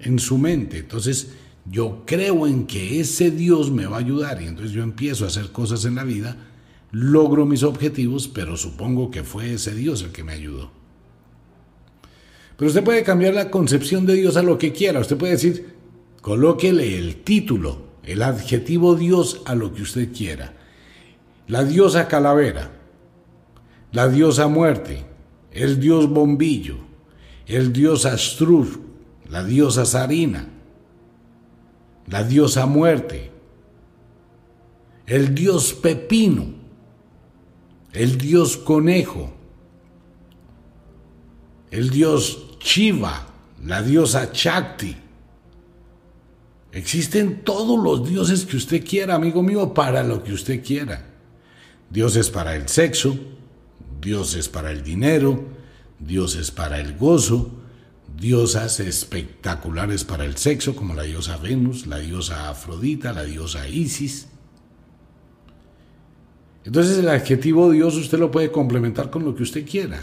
en 0.00 0.18
su 0.18 0.38
mente. 0.38 0.78
Entonces, 0.78 1.32
yo 1.70 2.04
creo 2.06 2.46
en 2.46 2.66
que 2.66 3.00
ese 3.00 3.30
Dios 3.30 3.70
me 3.70 3.86
va 3.86 3.96
a 3.96 4.00
ayudar 4.00 4.40
y 4.40 4.46
entonces 4.46 4.72
yo 4.72 4.82
empiezo 4.82 5.24
a 5.24 5.28
hacer 5.28 5.50
cosas 5.52 5.84
en 5.84 5.96
la 5.96 6.04
vida, 6.04 6.36
logro 6.90 7.44
mis 7.44 7.62
objetivos, 7.62 8.28
pero 8.28 8.56
supongo 8.56 9.10
que 9.10 9.24
fue 9.24 9.52
ese 9.54 9.74
Dios 9.74 10.02
el 10.02 10.10
que 10.10 10.24
me 10.24 10.32
ayudó. 10.32 10.70
Pero 12.56 12.68
usted 12.68 12.82
puede 12.84 13.02
cambiar 13.02 13.34
la 13.34 13.50
concepción 13.50 14.06
de 14.06 14.14
Dios 14.14 14.36
a 14.36 14.42
lo 14.42 14.58
que 14.58 14.72
quiera. 14.72 15.00
Usted 15.00 15.16
puede 15.16 15.34
decir, 15.34 15.74
colóquele 16.20 16.98
el 16.98 17.16
título 17.16 17.88
el 18.08 18.22
adjetivo 18.22 18.94
Dios 18.94 19.42
a 19.44 19.54
lo 19.54 19.74
que 19.74 19.82
usted 19.82 20.10
quiera. 20.12 20.54
La 21.46 21.62
diosa 21.62 22.08
calavera, 22.08 22.70
la 23.92 24.08
diosa 24.08 24.48
muerte, 24.48 25.04
el 25.52 25.78
dios 25.78 26.08
bombillo, 26.08 26.76
el 27.46 27.70
dios 27.70 28.06
astrur, 28.06 28.80
la 29.28 29.44
diosa 29.44 29.84
sarina, 29.84 30.48
la 32.06 32.24
diosa 32.24 32.66
muerte, 32.66 33.30
el 35.06 35.34
dios 35.34 35.72
pepino, 35.74 36.46
el 37.92 38.18
dios 38.18 38.56
conejo, 38.56 39.32
el 41.70 41.90
dios 41.90 42.58
chiva, 42.58 43.26
la 43.64 43.82
diosa 43.82 44.32
chakti, 44.32 44.96
Existen 46.72 47.44
todos 47.44 47.82
los 47.82 48.08
dioses 48.08 48.44
que 48.44 48.56
usted 48.56 48.84
quiera, 48.84 49.14
amigo 49.14 49.42
mío, 49.42 49.72
para 49.72 50.02
lo 50.02 50.22
que 50.22 50.32
usted 50.32 50.62
quiera. 50.62 51.06
Dioses 51.90 52.30
para 52.30 52.54
el 52.56 52.68
sexo, 52.68 53.18
dioses 54.00 54.48
para 54.48 54.70
el 54.70 54.82
dinero, 54.82 55.44
dioses 55.98 56.50
para 56.50 56.78
el 56.78 56.96
gozo, 56.96 57.50
diosas 58.18 58.80
espectaculares 58.80 60.04
para 60.04 60.24
el 60.24 60.36
sexo, 60.36 60.74
como 60.74 60.94
la 60.94 61.04
diosa 61.04 61.36
Venus, 61.36 61.86
la 61.86 61.98
diosa 61.98 62.48
Afrodita, 62.50 63.12
la 63.12 63.24
diosa 63.24 63.68
Isis. 63.68 64.28
Entonces 66.64 66.98
el 66.98 67.08
adjetivo 67.08 67.70
Dios 67.70 67.96
usted 67.96 68.18
lo 68.18 68.30
puede 68.30 68.50
complementar 68.50 69.10
con 69.10 69.24
lo 69.24 69.34
que 69.34 69.42
usted 69.42 69.66
quiera. 69.66 70.00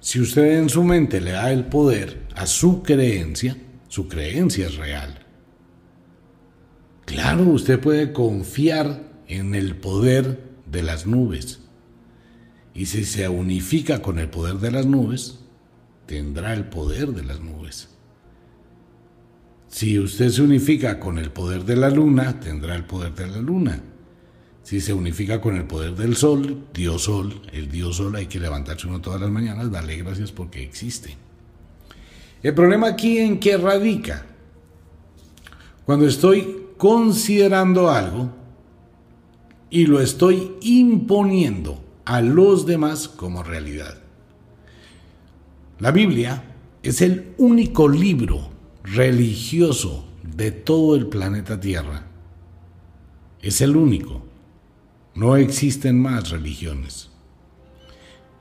Si 0.00 0.20
usted 0.20 0.58
en 0.58 0.68
su 0.68 0.84
mente 0.84 1.20
le 1.20 1.32
da 1.32 1.50
el 1.50 1.64
poder 1.64 2.28
a 2.36 2.46
su 2.46 2.82
creencia, 2.82 3.56
su 3.88 4.06
creencia 4.06 4.66
es 4.66 4.76
real. 4.76 5.26
Claro, 7.06 7.44
usted 7.44 7.80
puede 7.80 8.12
confiar 8.12 9.02
en 9.28 9.54
el 9.54 9.76
poder 9.76 10.44
de 10.66 10.82
las 10.82 11.06
nubes 11.06 11.60
Y 12.74 12.86
si 12.86 13.04
se 13.04 13.28
unifica 13.28 14.02
con 14.02 14.18
el 14.18 14.28
poder 14.28 14.56
de 14.56 14.70
las 14.70 14.86
nubes, 14.86 15.45
tendrá 16.06 16.54
el 16.54 16.64
poder 16.64 17.08
de 17.08 17.24
las 17.24 17.40
nubes. 17.40 17.88
Si 19.68 19.98
usted 19.98 20.30
se 20.30 20.42
unifica 20.42 20.98
con 20.98 21.18
el 21.18 21.30
poder 21.30 21.64
de 21.64 21.76
la 21.76 21.90
luna, 21.90 22.40
tendrá 22.40 22.76
el 22.76 22.84
poder 22.84 23.14
de 23.14 23.26
la 23.26 23.38
luna. 23.38 23.82
Si 24.62 24.80
se 24.80 24.92
unifica 24.92 25.40
con 25.40 25.56
el 25.56 25.64
poder 25.64 25.94
del 25.94 26.16
sol, 26.16 26.66
Dios 26.72 27.02
sol, 27.02 27.42
el 27.52 27.70
Dios 27.70 27.96
sol 27.96 28.16
hay 28.16 28.26
que 28.26 28.40
levantarse 28.40 28.86
uno 28.86 29.00
todas 29.00 29.20
las 29.20 29.30
mañanas, 29.30 29.70
darle 29.70 29.96
gracias 29.96 30.32
porque 30.32 30.62
existe. 30.62 31.16
El 32.42 32.54
problema 32.54 32.88
aquí 32.88 33.18
en 33.18 33.38
qué 33.38 33.56
radica. 33.56 34.24
Cuando 35.84 36.06
estoy 36.06 36.68
considerando 36.76 37.90
algo 37.90 38.30
y 39.70 39.86
lo 39.86 40.00
estoy 40.00 40.56
imponiendo 40.62 41.84
a 42.04 42.20
los 42.20 42.66
demás 42.66 43.08
como 43.08 43.42
realidad. 43.42 44.05
La 45.78 45.90
Biblia 45.90 46.42
es 46.82 47.02
el 47.02 47.34
único 47.36 47.86
libro 47.86 48.48
religioso 48.82 50.06
de 50.22 50.50
todo 50.50 50.96
el 50.96 51.06
planeta 51.08 51.60
Tierra. 51.60 52.06
Es 53.42 53.60
el 53.60 53.76
único. 53.76 54.24
No 55.14 55.36
existen 55.36 56.00
más 56.00 56.30
religiones. 56.30 57.10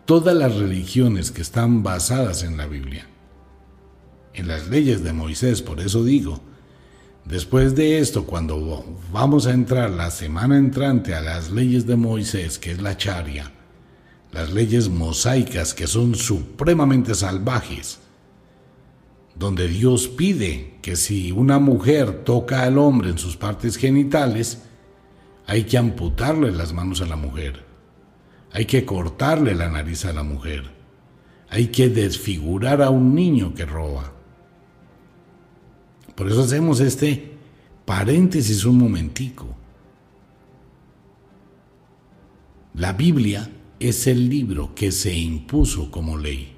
Todas 0.06 0.34
las 0.34 0.56
religiones 0.56 1.32
que 1.32 1.42
están 1.42 1.84
basadas 1.84 2.44
en 2.44 2.56
la 2.56 2.68
Biblia, 2.68 3.06
en 4.34 4.48
las 4.48 4.70
leyes 4.70 5.04
de 5.04 5.12
Moisés, 5.12 5.62
por 5.62 5.82
eso 5.82 6.06
digo, 6.06 6.40
después 7.26 7.76
de 7.76 8.00
esto, 8.00 8.26
cuando 8.26 8.86
vamos 9.12 9.46
a 9.46 9.52
entrar 9.52 9.90
la 9.90 10.10
semana 10.10 10.58
entrante 10.58 11.14
a 11.14 11.20
las 11.20 11.52
leyes 11.52 11.86
de 11.86 11.98
Moisés, 11.98 12.60
que 12.60 12.72
es 12.72 12.82
la 12.82 12.96
charia, 12.96 13.52
las 14.36 14.52
leyes 14.52 14.90
mosaicas 14.90 15.74
que 15.74 15.88
son 15.88 16.14
supremamente 16.14 17.16
salvajes, 17.16 18.00
donde 19.34 19.70
Dios 19.70 20.10
pide 20.10 20.74
que 20.82 20.98
si 20.98 21.32
una 21.32 21.58
mujer 21.58 22.26
toca 22.26 22.64
al 22.64 22.78
hombre 22.78 23.12
en 23.12 23.18
sus 23.18 23.38
partes 23.38 23.78
genitales, 23.78 24.62
hay 25.48 25.64
que 25.64 25.78
amputarle 25.78 26.52
las 26.52 26.74
manos 26.74 27.00
a 27.00 27.06
la 27.06 27.16
mujer. 27.16 27.64
Hay 28.52 28.66
que 28.66 28.84
cortarle 28.84 29.56
la 29.56 29.70
nariz 29.70 30.04
a 30.04 30.12
la 30.12 30.24
mujer. 30.24 30.70
Hay 31.50 31.68
que 31.68 31.88
desfigurar 31.88 32.82
a 32.82 32.90
un 32.90 33.16
niño 33.16 33.54
que 33.54 33.66
roba. 33.66 34.12
Por 36.14 36.30
eso 36.30 36.42
hacemos 36.42 36.82
este 36.82 37.38
paréntesis 37.86 38.66
un 38.66 38.80
momentico. 38.80 39.48
La 42.74 42.92
Biblia 42.92 43.50
es 43.80 44.08
el 44.08 44.30
libro 44.30 44.74
que 44.74 44.92
se 44.92 45.14
impuso 45.14 45.92
como 45.92 46.18
ley. 46.18 46.56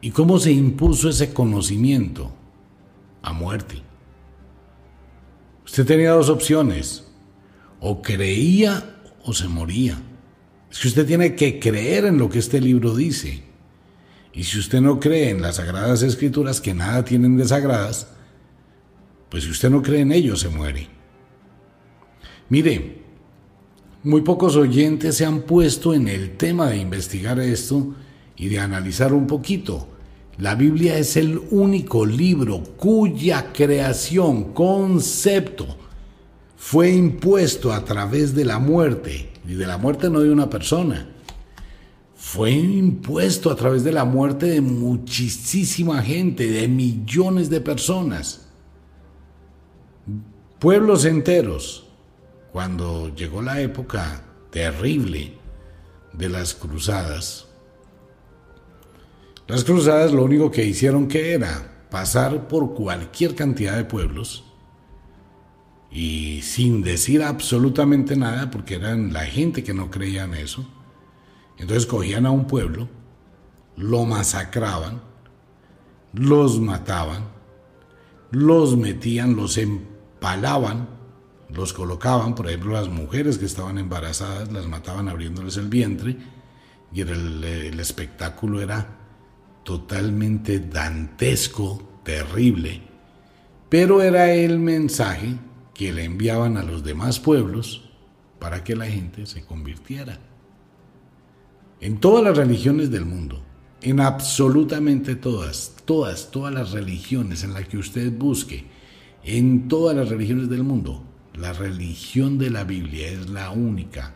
¿Y 0.00 0.10
cómo 0.10 0.38
se 0.38 0.52
impuso 0.52 1.08
ese 1.08 1.32
conocimiento? 1.34 2.32
A 3.22 3.32
muerte. 3.32 3.82
Usted 5.64 5.86
tenía 5.86 6.12
dos 6.12 6.28
opciones. 6.28 7.06
O 7.80 8.02
creía 8.02 9.02
o 9.24 9.32
se 9.32 9.48
moría. 9.48 10.00
Es 10.70 10.78
que 10.78 10.88
usted 10.88 11.06
tiene 11.06 11.34
que 11.34 11.58
creer 11.58 12.06
en 12.06 12.18
lo 12.18 12.28
que 12.28 12.38
este 12.38 12.60
libro 12.60 12.94
dice. 12.94 13.42
Y 14.32 14.44
si 14.44 14.58
usted 14.58 14.80
no 14.80 15.00
cree 15.00 15.30
en 15.30 15.42
las 15.42 15.56
sagradas 15.56 16.02
escrituras, 16.02 16.60
que 16.60 16.72
nada 16.72 17.04
tienen 17.04 17.36
de 17.36 17.46
sagradas, 17.46 18.06
pues 19.28 19.44
si 19.44 19.50
usted 19.50 19.70
no 19.70 19.82
cree 19.82 20.00
en 20.00 20.12
ello, 20.12 20.36
se 20.36 20.48
muere. 20.48 20.88
Mire, 22.48 22.99
muy 24.02 24.22
pocos 24.22 24.56
oyentes 24.56 25.16
se 25.16 25.26
han 25.26 25.42
puesto 25.42 25.92
en 25.92 26.08
el 26.08 26.36
tema 26.36 26.70
de 26.70 26.78
investigar 26.78 27.38
esto 27.38 27.94
y 28.36 28.48
de 28.48 28.58
analizar 28.58 29.12
un 29.12 29.26
poquito. 29.26 29.88
La 30.38 30.54
Biblia 30.54 30.96
es 30.96 31.18
el 31.18 31.38
único 31.50 32.06
libro 32.06 32.62
cuya 32.78 33.52
creación, 33.52 34.54
concepto, 34.54 35.66
fue 36.56 36.92
impuesto 36.92 37.72
a 37.72 37.84
través 37.84 38.34
de 38.34 38.46
la 38.46 38.58
muerte, 38.58 39.30
y 39.46 39.54
de 39.54 39.66
la 39.66 39.76
muerte 39.76 40.08
no 40.08 40.20
de 40.20 40.30
una 40.30 40.48
persona, 40.48 41.10
fue 42.14 42.52
impuesto 42.52 43.50
a 43.50 43.56
través 43.56 43.84
de 43.84 43.92
la 43.92 44.04
muerte 44.04 44.46
de 44.46 44.60
muchísima 44.62 46.02
gente, 46.02 46.50
de 46.50 46.68
millones 46.68 47.50
de 47.50 47.60
personas, 47.60 48.46
pueblos 50.58 51.04
enteros. 51.04 51.89
Cuando 52.52 53.14
llegó 53.14 53.42
la 53.42 53.60
época 53.60 54.24
terrible 54.50 55.38
de 56.12 56.28
las 56.28 56.54
cruzadas, 56.54 57.46
las 59.46 59.64
cruzadas 59.64 60.12
lo 60.12 60.24
único 60.24 60.50
que 60.50 60.64
hicieron 60.64 61.08
que 61.08 61.32
era 61.32 61.86
pasar 61.90 62.48
por 62.48 62.74
cualquier 62.74 63.34
cantidad 63.34 63.76
de 63.76 63.84
pueblos 63.84 64.44
y 65.90 66.42
sin 66.42 66.82
decir 66.82 67.22
absolutamente 67.22 68.16
nada, 68.16 68.50
porque 68.50 68.76
eran 68.76 69.12
la 69.12 69.24
gente 69.24 69.64
que 69.64 69.74
no 69.74 69.90
creía 69.90 70.24
en 70.24 70.34
eso. 70.34 70.64
Entonces 71.58 71.86
cogían 71.86 72.26
a 72.26 72.30
un 72.30 72.46
pueblo, 72.46 72.88
lo 73.76 74.04
masacraban, 74.04 75.02
los 76.12 76.60
mataban, 76.60 77.24
los 78.30 78.76
metían, 78.76 79.34
los 79.34 79.58
empalaban, 79.58 80.88
los 81.54 81.72
colocaban, 81.72 82.34
por 82.34 82.48
ejemplo, 82.48 82.72
las 82.72 82.88
mujeres 82.88 83.38
que 83.38 83.46
estaban 83.46 83.78
embarazadas, 83.78 84.52
las 84.52 84.66
mataban 84.66 85.08
abriéndoles 85.08 85.56
el 85.56 85.68
vientre, 85.68 86.16
y 86.92 87.00
el, 87.02 87.78
espectáculo 87.78 88.60
era 88.60 88.98
totalmente 89.64 90.58
dantesco, 90.58 92.00
terrible, 92.04 92.82
pero 93.68 94.02
era 94.02 94.32
el 94.32 94.58
mensaje 94.58 95.36
que 95.74 95.92
le 95.92 96.04
enviaban 96.04 96.56
a 96.56 96.62
los 96.62 96.82
demás 96.82 97.20
pueblos 97.20 97.90
para 98.38 98.64
que 98.64 98.74
la 98.74 98.86
gente 98.86 99.26
se 99.26 99.44
convirtiera. 99.44 100.18
En 101.80 101.98
todas 101.98 102.24
las 102.24 102.36
religiones 102.36 102.90
del 102.90 103.04
mundo, 103.04 103.42
en 103.80 104.00
absolutamente 104.00 105.14
todas, 105.14 105.76
todas, 105.84 106.30
todas 106.30 106.52
las 106.52 106.72
religiones 106.72 107.44
en 107.44 107.54
las 107.54 107.68
que 107.68 107.78
usted 107.78 108.12
busque, 108.12 108.66
en 109.22 109.68
todas 109.68 109.96
las 109.96 110.08
religiones 110.08 110.48
del 110.50 110.64
mundo, 110.64 111.04
la 111.34 111.52
religión 111.52 112.38
de 112.38 112.50
la 112.50 112.64
Biblia 112.64 113.08
es 113.08 113.30
la 113.30 113.50
única 113.50 114.14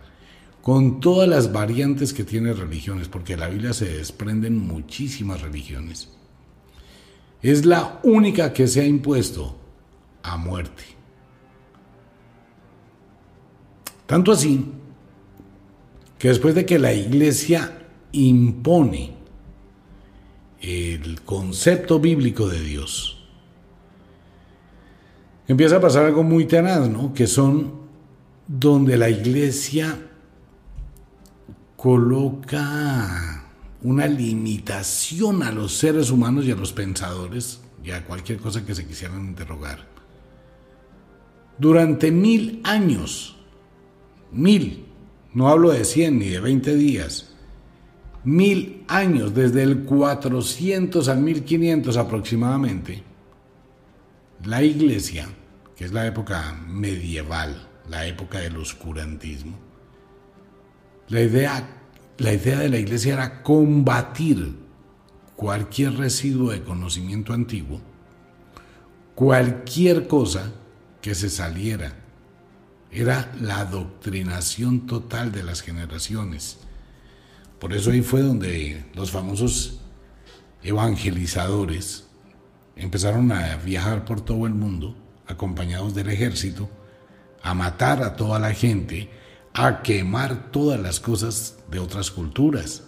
con 0.65 0.99
todas 0.99 1.29
las 1.29 1.53
variantes 1.53 2.15
que 2.15 2.25
tiene 2.25 2.55
religiones, 2.55 3.09
porque 3.09 3.35
de 3.35 3.41
la 3.41 3.49
Biblia 3.49 3.75
se 3.75 3.85
desprenden 3.85 4.57
muchísimas 4.57 5.43
religiones. 5.43 6.09
Es 7.43 7.67
la 7.67 8.01
única 8.03 8.55
que 8.55 8.67
se 8.67 8.81
ha 8.81 8.87
impuesto 8.87 9.59
a 10.23 10.39
muerte. 10.39 10.85
Tanto 14.07 14.33
así 14.33 14.65
que 16.19 16.29
después 16.29 16.55
de 16.55 16.65
que 16.65 16.79
la 16.79 16.95
iglesia 16.95 17.87
impone 18.13 19.13
el 20.63 21.21
concepto 21.23 22.01
bíblico 22.01 22.49
de 22.49 22.63
Dios, 22.63 23.24
empieza 25.47 25.77
a 25.77 25.81
pasar 25.81 26.07
algo 26.07 26.23
muy 26.23 26.47
tenaz, 26.47 26.89
¿no? 26.89 27.13
Que 27.13 27.27
son 27.27 27.73
donde 28.47 28.97
la 28.97 29.09
iglesia 29.09 29.99
coloca 31.77 33.45
una 33.83 34.07
limitación 34.07 35.43
a 35.43 35.53
los 35.53 35.77
seres 35.77 36.11
humanos 36.11 36.47
y 36.47 36.51
a 36.51 36.57
los 36.57 36.73
pensadores 36.73 37.61
y 37.85 37.91
a 37.91 38.05
cualquier 38.05 38.39
cosa 38.39 38.65
que 38.65 38.75
se 38.75 38.87
quisieran 38.87 39.27
interrogar. 39.27 39.87
Durante 41.59 42.11
mil 42.11 42.61
años, 42.65 43.37
mil, 44.33 44.87
no 45.35 45.49
hablo 45.49 45.71
de 45.71 45.85
cien 45.85 46.19
ni 46.19 46.29
de 46.29 46.41
veinte 46.41 46.75
días, 46.75 47.35
mil 48.25 48.83
años, 48.89 49.35
desde 49.35 49.63
el 49.63 49.85
400 49.85 51.07
al 51.09 51.21
1500 51.21 51.97
aproximadamente, 51.97 53.03
la 54.45 54.63
iglesia, 54.63 55.29
que 55.77 55.85
es 55.85 55.93
la 55.93 56.07
época 56.07 56.53
medieval, 56.67 57.69
la 57.89 58.07
época 58.07 58.39
del 58.39 58.57
oscurantismo, 58.57 59.59
la 61.09 61.21
idea, 61.21 61.69
la 62.19 62.33
idea 62.33 62.59
de 62.59 62.69
la 62.69 62.79
iglesia 62.79 63.15
era 63.15 63.43
combatir 63.43 64.57
cualquier 65.37 65.97
residuo 65.97 66.51
de 66.51 66.63
conocimiento 66.63 67.33
antiguo, 67.33 67.81
cualquier 69.15 70.07
cosa 70.07 70.53
que 71.01 71.15
se 71.15 71.29
saliera. 71.29 71.95
Era 72.91 73.33
la 73.41 73.59
adoctrinación 73.59 74.87
total 74.87 75.33
de 75.33 75.43
las 75.43 75.63
generaciones. 75.63 76.59
Por 77.59 77.73
eso 77.73 77.91
ahí 77.91 78.03
fue 78.03 78.23
donde 78.23 78.85
los 78.95 79.11
famosos 79.11 79.81
evangelizadores 80.63 82.04
empezaron 82.77 83.31
a 83.33 83.57
viajar 83.57 84.05
por 84.05 84.21
todo 84.21 84.47
el 84.47 84.55
mundo, 84.55 84.97
acompañados 85.27 85.95
del 85.95 86.09
ejército, 86.09 86.69
a 87.43 87.55
matar 87.55 88.03
a 88.03 88.17
toda 88.17 88.39
la 88.39 88.53
gente, 88.53 89.11
a 89.53 89.83
quemar 89.83 90.51
todas 90.51 90.81
las 90.81 91.01
cosas 91.01 91.59
de 91.71 91.79
otras 91.79 92.11
culturas. 92.11 92.83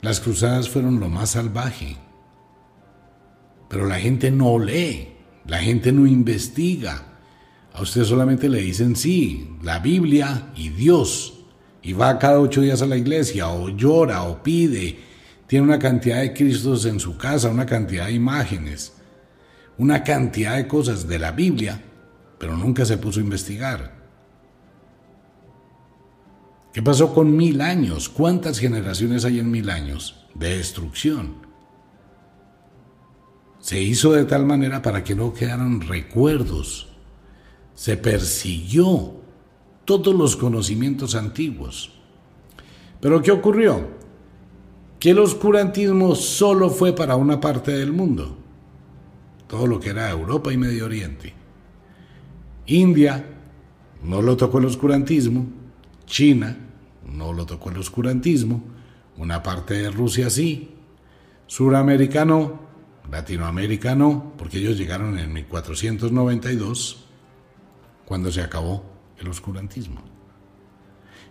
Las 0.00 0.20
cruzadas 0.20 0.68
fueron 0.68 1.00
lo 1.00 1.08
más 1.08 1.30
salvaje. 1.30 1.96
Pero 3.68 3.86
la 3.86 3.98
gente 3.98 4.30
no 4.30 4.58
lee, 4.58 5.08
la 5.46 5.58
gente 5.58 5.92
no 5.92 6.06
investiga. 6.06 7.02
A 7.72 7.82
usted 7.82 8.04
solamente 8.04 8.48
le 8.48 8.60
dicen 8.60 8.96
sí, 8.96 9.56
la 9.62 9.78
Biblia 9.78 10.50
y 10.56 10.70
Dios. 10.70 11.34
Y 11.82 11.92
va 11.92 12.18
cada 12.18 12.40
ocho 12.40 12.60
días 12.60 12.82
a 12.82 12.86
la 12.86 12.96
iglesia, 12.96 13.48
o 13.48 13.68
llora, 13.68 14.24
o 14.24 14.42
pide. 14.42 15.07
Tiene 15.48 15.64
una 15.64 15.78
cantidad 15.78 16.20
de 16.20 16.34
Cristos 16.34 16.84
en 16.84 17.00
su 17.00 17.16
casa, 17.16 17.48
una 17.48 17.64
cantidad 17.64 18.06
de 18.06 18.12
imágenes, 18.12 18.92
una 19.78 20.04
cantidad 20.04 20.56
de 20.56 20.68
cosas 20.68 21.08
de 21.08 21.18
la 21.18 21.32
Biblia, 21.32 21.82
pero 22.38 22.54
nunca 22.54 22.84
se 22.84 22.98
puso 22.98 23.18
a 23.18 23.22
investigar. 23.22 23.96
¿Qué 26.72 26.82
pasó 26.82 27.14
con 27.14 27.34
mil 27.34 27.62
años? 27.62 28.10
¿Cuántas 28.10 28.58
generaciones 28.58 29.24
hay 29.24 29.38
en 29.38 29.50
mil 29.50 29.70
años 29.70 30.26
de 30.34 30.58
destrucción? 30.58 31.36
Se 33.58 33.80
hizo 33.80 34.12
de 34.12 34.26
tal 34.26 34.44
manera 34.44 34.82
para 34.82 35.02
que 35.02 35.14
no 35.14 35.32
quedaran 35.32 35.80
recuerdos. 35.80 36.88
Se 37.74 37.96
persiguió 37.96 39.14
todos 39.86 40.14
los 40.14 40.36
conocimientos 40.36 41.14
antiguos. 41.14 41.90
Pero 43.00 43.22
¿qué 43.22 43.30
ocurrió? 43.30 43.97
Que 44.98 45.10
el 45.10 45.18
oscurantismo 45.18 46.14
solo 46.14 46.70
fue 46.70 46.94
para 46.94 47.16
una 47.16 47.40
parte 47.40 47.70
del 47.72 47.92
mundo, 47.92 48.36
todo 49.46 49.66
lo 49.66 49.78
que 49.78 49.90
era 49.90 50.10
Europa 50.10 50.52
y 50.52 50.56
Medio 50.56 50.86
Oriente. 50.86 51.34
India 52.66 53.24
no 54.02 54.22
lo 54.22 54.36
tocó 54.36 54.58
el 54.58 54.66
oscurantismo, 54.66 55.46
China 56.06 56.56
no 57.04 57.32
lo 57.32 57.46
tocó 57.46 57.70
el 57.70 57.78
oscurantismo, 57.78 58.62
una 59.16 59.42
parte 59.42 59.74
de 59.74 59.90
Rusia 59.90 60.30
sí, 60.30 60.74
Suramérica 61.46 62.24
no, 62.24 62.60
Latinoamérica 63.10 63.94
no, 63.94 64.34
porque 64.36 64.58
ellos 64.58 64.76
llegaron 64.76 65.18
en 65.18 65.32
1492, 65.32 67.04
cuando 68.04 68.30
se 68.30 68.42
acabó 68.42 68.84
el 69.18 69.28
oscurantismo. 69.28 70.02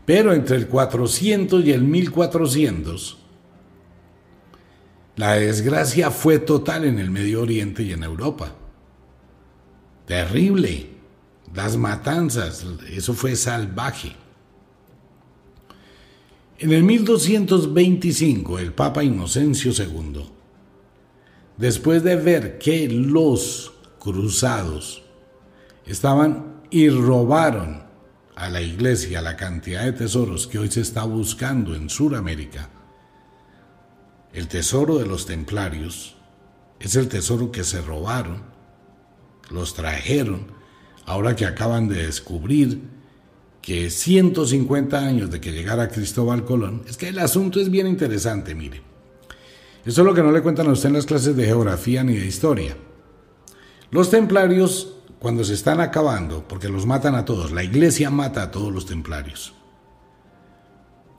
Pero 0.06 0.34
entre 0.34 0.58
el 0.58 0.68
400 0.68 1.66
y 1.66 1.72
el 1.72 1.84
1400, 1.84 3.18
la 5.18 5.34
desgracia 5.34 6.12
fue 6.12 6.38
total 6.40 6.86
en 6.86 7.00
el 7.00 7.10
Medio 7.10 7.42
Oriente 7.42 7.84
y 7.84 7.92
en 7.92 8.04
Europa. 8.04 8.56
Terrible. 10.06 10.92
Las 11.54 11.76
matanzas, 11.76 12.66
eso 12.92 13.14
fue 13.14 13.36
salvaje. 13.36 14.16
En 16.60 16.72
el 16.72 16.84
1225, 16.84 18.60
el 18.60 18.74
Papa 18.74 19.04
Inocencio 19.04 19.72
II, 19.72 20.24
después 21.58 22.04
de 22.04 22.16
ver 22.16 22.60
que 22.60 22.88
los 22.88 23.74
cruzados 24.00 25.04
estaban 25.86 26.62
y 26.70 26.90
robaron 26.90 27.84
a 28.36 28.50
la 28.50 28.62
iglesia 28.62 29.22
la 29.22 29.36
cantidad 29.36 29.84
de 29.84 29.94
tesoros 29.94 30.46
que 30.46 30.60
hoy 30.60 30.70
se 30.70 30.82
está 30.82 31.06
buscando 31.06 31.74
en 31.74 31.90
Sudamérica, 31.90 32.70
el 34.34 34.48
tesoro 34.48 34.98
de 34.98 35.06
los 35.06 35.26
templarios 35.26 36.16
es 36.80 36.96
el 36.96 37.08
tesoro 37.08 37.52
que 37.52 37.64
se 37.64 37.82
robaron, 37.82 38.44
los 39.50 39.74
trajeron, 39.74 40.48
ahora 41.06 41.36
que 41.36 41.46
acaban 41.46 41.88
de 41.88 42.06
descubrir 42.06 42.82
que 43.62 43.90
150 43.90 44.98
años 44.98 45.32
de 45.32 45.42
que 45.42 45.52
llegara 45.52 45.90
Cristóbal 45.90 46.46
Colón, 46.46 46.84
es 46.88 46.98
que 46.98 47.10
el 47.10 47.20
asunto 47.20 47.60
es 47.60 47.70
bien 47.70 47.88
interesante, 47.88 48.56
mire. 48.56 48.82
Eso 49.86 50.02
es 50.02 50.06
lo 50.06 50.14
que 50.14 50.22
no 50.24 50.32
le 50.32 50.42
cuentan 50.42 50.68
a 50.68 50.74
usted 50.74 50.90
en 50.90 50.96
las 50.96 51.06
clases 51.06 51.36
de 51.36 51.46
geografía 51.46 52.04
ni 52.04 52.14
de 52.14 52.26
historia. 52.26 52.78
Los 53.90 54.10
templarios, 54.10 54.96
cuando 55.20 55.46
se 55.46 55.54
están 55.54 55.80
acabando, 55.80 56.46
porque 56.46 56.68
los 56.68 56.86
matan 56.86 57.16
a 57.16 57.24
todos, 57.24 57.52
la 57.52 57.64
iglesia 57.64 58.10
mata 58.10 58.44
a 58.44 58.52
todos 58.52 58.74
los 58.74 58.86
templarios. 58.86 59.54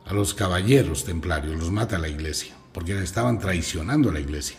A 0.05 0.12
los 0.12 0.35
caballeros 0.35 1.05
templarios 1.05 1.59
los 1.59 1.71
mata 1.71 1.99
la 1.99 2.09
iglesia, 2.09 2.57
porque 2.79 2.97
estaban 3.03 3.41
traicionando 3.41 4.11
a 4.11 4.12
la 4.12 4.21
iglesia. 4.21 4.57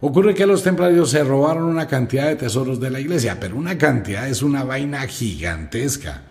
Ocurre 0.00 0.32
que 0.32 0.46
los 0.46 0.62
templarios 0.62 1.10
se 1.10 1.24
robaron 1.24 1.64
una 1.64 1.88
cantidad 1.88 2.28
de 2.28 2.36
tesoros 2.36 2.78
de 2.78 2.88
la 2.88 3.00
iglesia, 3.00 3.40
pero 3.40 3.56
una 3.56 3.76
cantidad 3.76 4.28
es 4.28 4.42
una 4.42 4.62
vaina 4.62 5.00
gigantesca 5.08 6.22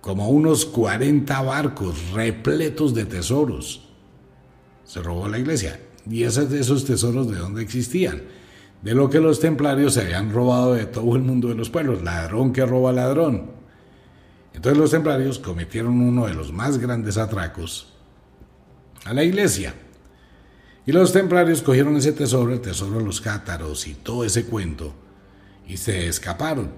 como 0.00 0.30
unos 0.30 0.64
40 0.64 1.42
barcos 1.42 2.12
repletos 2.12 2.94
de 2.94 3.04
tesoros. 3.04 3.90
Se 4.86 5.02
robó 5.02 5.28
la 5.28 5.38
iglesia. 5.38 5.78
¿Y 6.08 6.22
esos, 6.22 6.50
esos 6.50 6.86
tesoros 6.86 7.30
de 7.30 7.36
dónde 7.36 7.60
existían? 7.60 8.22
De 8.80 8.94
lo 8.94 9.10
que 9.10 9.20
los 9.20 9.38
templarios 9.38 9.92
se 9.92 10.00
habían 10.00 10.32
robado 10.32 10.72
de 10.72 10.86
todo 10.86 11.14
el 11.14 11.20
mundo 11.20 11.48
de 11.48 11.56
los 11.56 11.68
pueblos. 11.68 12.02
Ladrón 12.02 12.54
que 12.54 12.64
roba 12.64 12.90
ladrón. 12.90 13.50
Entonces 14.54 14.78
los 14.78 14.92
templarios 14.92 15.38
cometieron 15.38 16.00
uno 16.00 16.26
de 16.26 16.32
los 16.32 16.54
más 16.54 16.78
grandes 16.78 17.18
atracos 17.18 17.92
a 19.04 19.12
la 19.12 19.24
iglesia. 19.24 19.74
Y 20.86 20.92
los 20.92 21.12
templarios 21.12 21.62
cogieron 21.62 21.96
ese 21.96 22.12
tesoro, 22.12 22.52
el 22.52 22.60
tesoro 22.60 22.98
de 22.98 23.04
los 23.04 23.20
cátaros 23.20 23.86
y 23.86 23.94
todo 23.94 24.24
ese 24.24 24.46
cuento, 24.46 24.94
y 25.68 25.76
se 25.76 26.08
escaparon. 26.08 26.70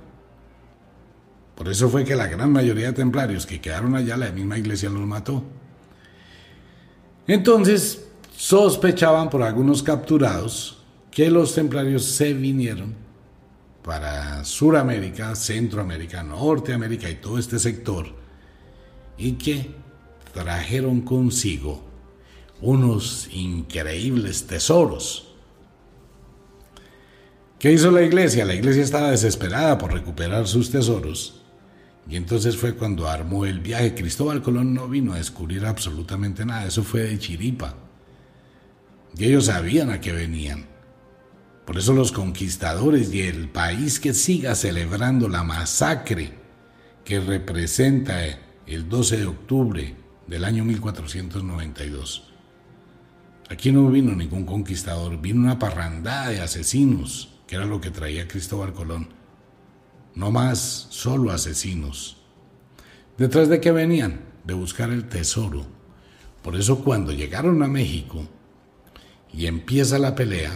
Por 1.55 1.69
eso 1.69 1.89
fue 1.89 2.05
que 2.05 2.17
la 2.17 2.27
gran 2.27 2.51
mayoría 2.51 2.89
de 2.89 2.93
templarios 2.95 3.47
que 3.47 3.61
quedaron 3.61 3.95
allá, 3.95 4.17
la 4.17 4.33
misma 4.33 4.59
iglesia 4.59 4.91
los 4.91 5.03
mató. 5.03 5.45
Entonces, 7.27 8.07
sospechaban 8.37 9.31
por 9.31 9.43
algunos 9.43 9.83
capturados 9.83 10.83
que 11.11 11.31
los 11.31 11.55
templarios 11.55 12.05
se 12.05 12.35
vinieron 12.35 12.95
para 13.85 14.45
Suramérica, 14.45 15.35
Centroamérica, 15.37 16.23
Norteamérica 16.23 17.11
y 17.11 17.17
todo 17.17 17.39
este 17.39 17.59
sector 17.59 18.07
y 19.19 19.33
que 19.33 19.71
trajeron 20.33 21.03
consigo 21.03 21.85
unos 22.63 23.29
increíbles 23.33 24.47
tesoros. 24.47 25.29
¿Qué 27.59 27.73
hizo 27.73 27.91
la 27.91 28.03
iglesia? 28.03 28.45
La 28.45 28.55
iglesia 28.55 28.83
estaba 28.83 29.11
desesperada 29.11 29.79
por 29.79 29.93
recuperar 29.93 30.49
sus 30.49 30.71
tesoros 30.71 31.43
y 32.09 32.17
entonces 32.17 32.57
fue 32.57 32.75
cuando 32.75 33.09
armó 33.09 33.47
el 33.47 33.61
viaje. 33.61 33.95
Cristóbal 33.95 34.43
Colón 34.43 34.75
no 34.75 34.89
vino 34.89 35.13
a 35.13 35.19
descubrir 35.19 35.67
absolutamente 35.67 36.45
nada, 36.45 36.67
eso 36.67 36.83
fue 36.83 37.03
de 37.03 37.19
chiripa. 37.19 37.75
Y 39.17 39.25
ellos 39.25 39.47
sabían 39.47 39.91
a 39.91 40.01
qué 40.01 40.13
venían. 40.13 40.67
Por 41.67 41.79
eso 41.79 41.93
los 41.93 42.11
conquistadores 42.11 43.13
y 43.13 43.23
el 43.23 43.49
país 43.49 44.01
que 44.01 44.15
siga 44.15 44.55
celebrando 44.55 45.29
la 45.29 45.45
masacre 45.45 46.33
que 47.05 47.21
representa 47.21 48.21
el 48.67 48.89
12 48.89 49.17
de 49.19 49.27
octubre 49.27 49.97
del 50.27 50.45
año 50.45 50.65
1492. 50.65 52.32
Aquí 53.53 53.71
no 53.71 53.91
vino 53.91 54.15
ningún 54.15 54.47
conquistador, 54.47 55.21
vino 55.21 55.43
una 55.43 55.59
parrandada 55.59 56.31
de 56.31 56.41
asesinos, 56.41 57.35
que 57.47 57.57
era 57.57 57.67
lo 57.67 57.83
que 57.83 57.91
traía 57.91 58.27
Cristóbal 58.27 58.73
Colón 58.73 59.09
no 60.15 60.31
más 60.31 60.87
solo 60.89 61.31
asesinos. 61.31 62.17
¿Detrás 63.19 63.51
de 63.51 63.61
qué 63.61 63.71
venían? 63.71 64.23
De 64.45 64.55
buscar 64.55 64.91
el 64.91 65.07
tesoro. 65.07 65.67
Por 66.43 66.57
eso 66.57 66.83
cuando 66.83 67.13
llegaron 67.13 67.63
a 67.63 67.69
México 67.69 68.27
y 69.35 69.45
empieza 69.45 69.99
la 69.99 70.15
pelea, 70.15 70.53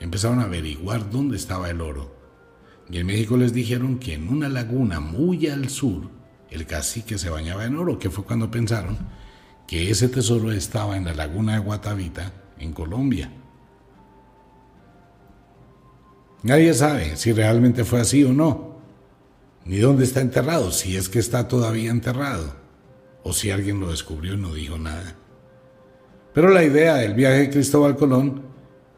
empezaron 0.00 0.40
a 0.40 0.44
averiguar 0.44 1.10
dónde 1.10 1.36
estaba 1.36 1.68
el 1.68 1.82
oro. 1.82 2.16
Y 2.88 2.98
en 2.98 3.06
México 3.06 3.36
les 3.36 3.52
dijeron 3.52 3.98
que 3.98 4.14
en 4.14 4.28
una 4.28 4.48
laguna 4.48 4.98
muy 4.98 5.46
al 5.46 5.68
sur, 5.68 6.10
el 6.48 6.64
cacique 6.64 7.18
se 7.18 7.28
bañaba 7.28 7.66
en 7.66 7.76
oro, 7.76 7.98
que 7.98 8.08
fue 8.08 8.24
cuando 8.24 8.50
pensaron 8.50 8.96
que 9.70 9.88
ese 9.88 10.08
tesoro 10.08 10.50
estaba 10.50 10.96
en 10.96 11.04
la 11.04 11.14
laguna 11.14 11.52
de 11.52 11.60
Guatavita, 11.60 12.32
en 12.58 12.72
Colombia. 12.72 13.30
Nadie 16.42 16.74
sabe 16.74 17.14
si 17.16 17.32
realmente 17.32 17.84
fue 17.84 18.00
así 18.00 18.24
o 18.24 18.32
no 18.32 18.80
ni 19.64 19.78
dónde 19.78 20.02
está 20.02 20.22
enterrado, 20.22 20.72
si 20.72 20.96
es 20.96 21.08
que 21.08 21.20
está 21.20 21.46
todavía 21.46 21.92
enterrado, 21.92 22.56
o 23.22 23.32
si 23.32 23.52
alguien 23.52 23.78
lo 23.78 23.92
descubrió 23.92 24.34
y 24.34 24.38
no 24.38 24.54
dijo 24.54 24.76
nada. 24.76 25.14
Pero 26.34 26.48
la 26.48 26.64
idea 26.64 26.96
del 26.96 27.14
viaje 27.14 27.38
de 27.38 27.50
Cristóbal 27.50 27.94
Colón 27.94 28.42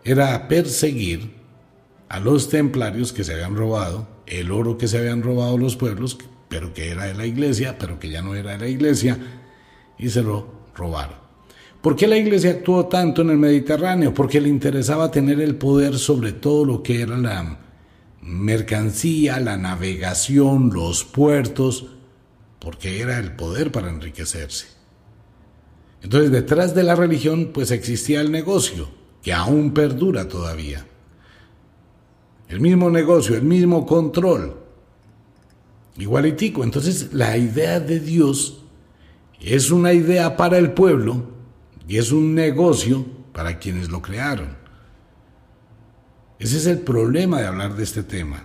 era 0.05 0.49
perseguir 0.49 1.35
a 2.09 2.19
los 2.19 2.49
templarios 2.49 3.13
que 3.13 3.25
se 3.25 3.35
habían 3.35 3.57
robado, 3.57 4.09
el 4.25 4.51
oro 4.51 4.79
que 4.79 4.89
se 4.89 4.97
habían 4.97 5.23
robado 5.23 5.59
los 5.59 5.77
pueblos, 5.77 6.17
pero 6.49 6.73
que 6.73 6.89
era 6.89 7.05
de 7.05 7.15
la 7.15 7.27
iglesia, 7.27 7.77
pero 7.79 7.99
que 7.99 8.09
ya 8.09 8.23
no 8.23 8.35
era 8.35 8.53
de 8.53 8.59
la 8.59 8.69
iglesia, 8.69 9.19
y 9.99 10.09
se 10.09 10.23
lo 10.23 10.62
robaron. 10.75 11.23
¿Por 11.81 11.97
qué 11.97 12.07
la 12.07 12.17
iglesia 12.17 12.53
actuó 12.53 12.87
tanto 12.87 13.23
en 13.23 13.31
el 13.31 13.39
Mediterráneo? 13.39 14.15
Porque 14.15 14.41
le 14.41 14.49
interesaba 14.49 15.11
tener 15.11 15.41
el 15.41 15.57
poder 15.57 15.99
sobre 15.99 16.33
todo 16.33 16.65
lo 16.65 16.83
que 16.83 17.03
era 17.03 17.17
la 17.17 17.59
mercancía, 18.21 19.41
la 19.41 19.57
navegación, 19.57 20.71
los 20.73 21.03
puertos, 21.03 21.87
porque 22.61 23.01
era 23.01 23.19
el 23.19 23.33
poder 23.33 23.73
para 23.73 23.91
enriquecerse. 23.91 24.67
Entonces 26.03 26.31
detrás 26.31 26.75
de 26.75 26.85
la 26.85 26.95
religión 26.95 27.51
pues 27.53 27.73
existía 27.73 28.21
el 28.21 28.31
negocio, 28.31 28.89
que 29.23 29.33
aún 29.33 29.75
perdura 29.75 30.29
todavía. 30.29 30.87
El 32.49 32.61
mismo 32.61 32.91
negocio, 32.91 33.35
el 33.35 33.43
mismo 33.43 33.87
control. 33.87 34.57
Igualitico. 35.97 36.63
Entonces 36.63 37.13
la 37.13 37.37
idea 37.37 37.81
de 37.81 37.99
Dios 37.99 38.63
es 39.45 39.71
una 39.71 39.93
idea 39.93 40.37
para 40.37 40.59
el 40.59 40.73
pueblo 40.73 41.31
y 41.89 41.99
es 41.99 42.13
un 42.13 42.35
negocio 42.35 43.05
para 43.33 43.59
quienes 43.59 43.91
lo 43.91 44.01
crearon. 44.01 44.57
Ese 46.39 46.57
es 46.57 46.67
el 46.67 46.81
problema 46.81 47.41
de 47.41 47.47
hablar 47.47 47.77
de 47.77 47.83
este 47.83 48.03
tema. 48.03 48.45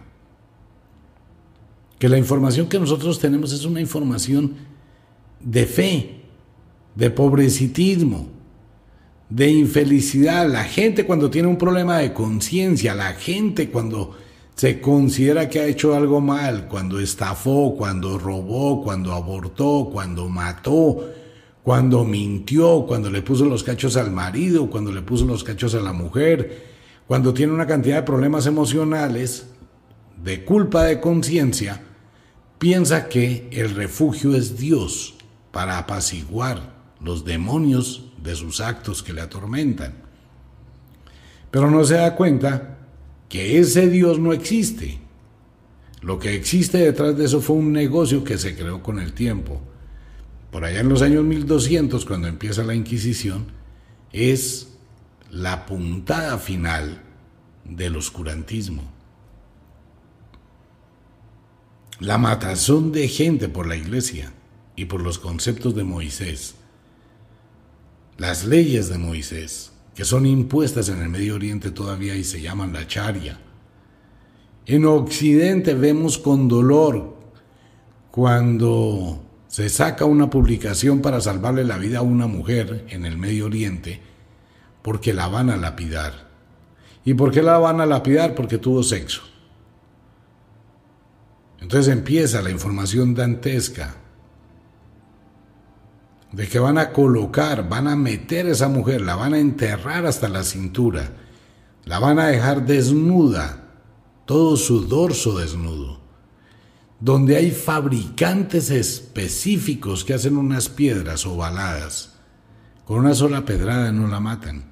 Que 2.00 2.10
la 2.10 2.18
información 2.18 2.70
que 2.70 2.80
nosotros 2.80 3.20
tenemos 3.20 3.52
es 3.54 3.66
una 3.66 3.82
información 3.82 4.56
de 5.40 5.66
fe, 5.66 6.22
de 6.96 7.10
pobrecitismo, 7.10 8.30
de 9.30 9.50
infelicidad. 9.50 10.48
La 10.48 10.64
gente 10.64 11.06
cuando 11.06 11.30
tiene 11.30 11.48
un 11.48 11.58
problema 11.58 11.98
de 11.98 12.14
conciencia, 12.14 12.94
la 12.94 13.14
gente 13.14 13.70
cuando 13.70 14.16
se 14.58 14.82
considera 14.82 15.48
que 15.48 15.60
ha 15.60 15.66
hecho 15.68 15.96
algo 15.96 16.20
mal, 16.20 16.68
cuando 16.68 17.00
estafó, 17.00 17.76
cuando 17.78 18.18
robó, 18.18 18.84
cuando 18.84 19.14
abortó, 19.14 19.88
cuando 19.94 20.28
mató, 20.28 21.14
cuando 21.62 22.04
mintió, 22.04 22.84
cuando 22.88 23.12
le 23.12 23.22
puso 23.22 23.46
los 23.46 23.64
cachos 23.64 23.96
al 23.98 24.10
marido, 24.12 24.68
cuando 24.68 24.92
le 24.92 25.04
puso 25.04 25.26
los 25.26 25.44
cachos 25.44 25.76
a 25.76 25.80
la 25.80 25.94
mujer, 25.94 26.66
cuando 27.06 27.36
tiene 27.36 27.54
una 27.54 27.68
cantidad 27.68 27.98
de 27.98 28.02
problemas 28.02 28.48
emocionales, 28.48 29.46
de 30.24 30.44
culpa 30.44 30.86
de 30.86 31.00
conciencia, 31.00 31.84
piensa 32.58 33.10
que 33.10 33.48
el 33.52 33.76
refugio 33.76 34.34
es 34.34 34.58
Dios 34.58 35.14
para 35.52 35.78
apaciguar 35.78 36.74
los 37.00 37.24
demonios 37.26 38.10
de 38.24 38.36
sus 38.36 38.60
actos 38.60 39.04
que 39.04 39.14
le 39.14 39.22
atormentan. 39.22 39.94
Pero 41.52 41.70
no 41.70 41.84
se 41.84 41.94
da 41.94 42.16
cuenta 42.16 42.77
que 43.30 43.60
ese 43.60 43.90
Dios 43.90 44.20
no 44.20 44.34
existe. 44.34 45.00
Lo 46.02 46.20
que 46.20 46.36
existe 46.36 46.78
detrás 46.78 47.18
de 47.18 47.26
eso 47.26 47.42
fue 47.42 47.56
un 47.56 47.72
negocio 47.72 48.24
que 48.24 48.38
se 48.38 48.56
creó 48.56 48.82
con 48.82 49.00
el 49.00 49.14
tiempo. 49.14 49.62
Por 50.52 50.64
allá 50.64 50.80
en 50.80 50.90
los 50.90 51.02
años 51.02 51.24
1200, 51.24 52.06
cuando 52.06 52.28
empieza 52.28 52.64
la 52.64 52.76
Inquisición, 52.76 53.48
es 54.14 54.78
la 55.30 55.66
puntada 55.66 56.38
final 56.38 57.04
del 57.66 57.98
oscurantismo. 57.98 58.84
La 62.00 62.18
matazón 62.18 62.92
de 62.92 63.08
gente 63.08 63.50
por 63.50 63.68
la 63.68 63.76
iglesia 63.76 64.32
y 64.76 64.86
por 64.86 65.02
los 65.02 65.18
conceptos 65.20 65.76
de 65.76 65.84
Moisés. 65.84 66.56
Las 68.18 68.46
leyes 68.46 68.88
de 68.88 68.98
Moisés, 68.98 69.74
que 69.98 70.06
son 70.06 70.28
impuestas 70.28 70.90
en 70.90 71.02
el 71.02 71.10
Medio 71.10 71.34
Oriente 71.34 71.72
todavía 71.72 72.16
y 72.16 72.24
se 72.24 72.40
llaman 72.40 72.72
la 72.72 72.86
charia. 72.86 73.40
En 74.68 74.86
Occidente 74.86 75.74
vemos 75.74 76.20
con 76.20 76.48
dolor 76.48 77.18
cuando 78.12 79.24
se 79.48 79.70
saca 79.70 80.06
una 80.06 80.30
publicación 80.30 81.02
para 81.02 81.20
salvarle 81.20 81.64
la 81.64 81.80
vida 81.80 81.98
a 81.98 82.04
una 82.04 82.28
mujer 82.28 82.86
en 82.90 83.08
el 83.08 83.18
Medio 83.18 83.48
Oriente 83.48 84.00
porque 84.84 85.16
la 85.16 85.30
van 85.30 85.50
a 85.50 85.58
lapidar. 85.58 86.28
¿Y 87.04 87.16
por 87.16 87.32
qué 87.32 87.42
la 87.42 87.58
van 87.58 87.82
a 87.82 87.88
lapidar? 87.88 88.36
Porque 88.36 88.60
tuvo 88.60 88.84
sexo. 88.84 89.24
Entonces 91.60 91.92
empieza 91.92 92.44
la 92.44 92.52
información 92.52 93.16
dantesca 93.16 93.96
de 96.32 96.48
que 96.48 96.60
van 96.60 96.78
a 96.78 96.92
colocar, 96.92 97.68
van 97.68 97.88
a 97.88 97.96
meter 97.96 98.48
a 98.48 98.52
esa 98.52 98.68
mujer, 98.68 99.02
la 99.02 99.16
van 99.16 99.34
a 99.34 99.40
enterrar 99.40 100.06
hasta 100.06 100.28
la 100.28 100.44
cintura, 100.44 101.12
la 101.86 102.00
van 102.00 102.20
a 102.20 102.28
dejar 102.28 102.66
desnuda, 102.66 103.64
todo 104.26 104.58
su 104.58 104.88
dorso 104.88 105.38
desnudo, 105.38 106.02
donde 107.00 107.38
hay 107.38 107.52
fabricantes 107.52 108.70
específicos 108.70 110.04
que 110.04 110.14
hacen 110.14 110.36
unas 110.36 110.68
piedras 110.68 111.26
ovaladas, 111.26 112.16
con 112.84 113.00
una 113.00 113.14
sola 113.14 113.46
pedrada 113.46 113.92
no 113.92 114.08
la 114.08 114.20
matan, 114.20 114.66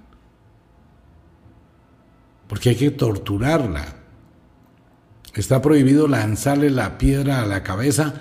porque 2.47 2.69
hay 2.69 2.75
que 2.75 2.91
torturarla. 2.91 4.01
Está 5.33 5.61
prohibido 5.61 6.07
lanzarle 6.07 6.69
la 6.69 6.97
piedra 6.97 7.41
a 7.41 7.45
la 7.45 7.61
cabeza 7.61 8.13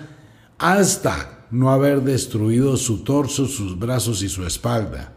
hasta 0.57 1.34
no 1.55 1.71
haber 1.71 2.01
destruido 2.01 2.75
su 2.75 3.03
torso, 3.03 3.45
sus 3.45 3.79
brazos 3.79 4.21
y 4.21 4.27
su 4.27 4.45
espalda. 4.45 5.13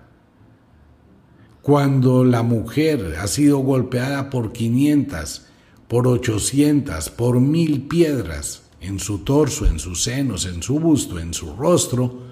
Cuando 1.62 2.24
la 2.24 2.42
mujer 2.44 3.16
ha 3.20 3.26
sido 3.26 3.58
golpeada 3.58 4.30
por 4.30 4.52
500, 4.52 5.46
por 5.88 6.06
800, 6.06 7.10
por 7.10 7.40
mil 7.40 7.88
piedras 7.88 8.62
en 8.80 9.00
su 9.00 9.18
torso, 9.18 9.66
en 9.66 9.80
sus 9.80 10.04
senos, 10.04 10.46
en 10.46 10.62
su 10.62 10.78
busto, 10.78 11.18
en 11.18 11.34
su 11.34 11.56
rostro, 11.56 12.22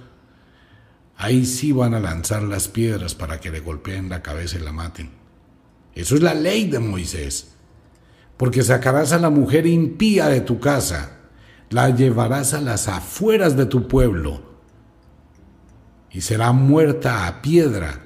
ahí 1.17 1.45
sí 1.45 1.73
van 1.73 1.95
a 1.95 2.01
lanzar 2.01 2.45
las 2.45 2.69
piedras 2.69 3.17
para 3.17 3.41
que 3.41 3.51
le 3.51 3.59
golpeen 3.59 4.09
la 4.09 4.23
cabeza 4.23 4.57
y 4.57 4.63
la 4.63 4.73
maten. 4.73 5.11
Eso 5.97 6.15
es 6.15 6.23
la 6.23 6.35
ley 6.35 6.69
de 6.69 6.79
Moisés. 6.79 7.55
Porque 8.37 8.63
sacarás 8.63 9.13
a 9.13 9.19
la 9.19 9.31
mujer 9.31 9.67
impía 9.67 10.29
de 10.29 10.43
tu 10.43 10.61
casa 10.61 11.17
la 11.71 11.91
llevarás 11.91 12.55
a 12.55 12.61
las 12.61 12.89
afueras 12.89 13.57
de 13.57 13.67
tu 13.67 13.89
pueblo 13.89 14.43
y 16.11 16.21
será 16.21 16.53
muerta 16.53 17.27
a 17.27 17.43
piedra 17.43 18.05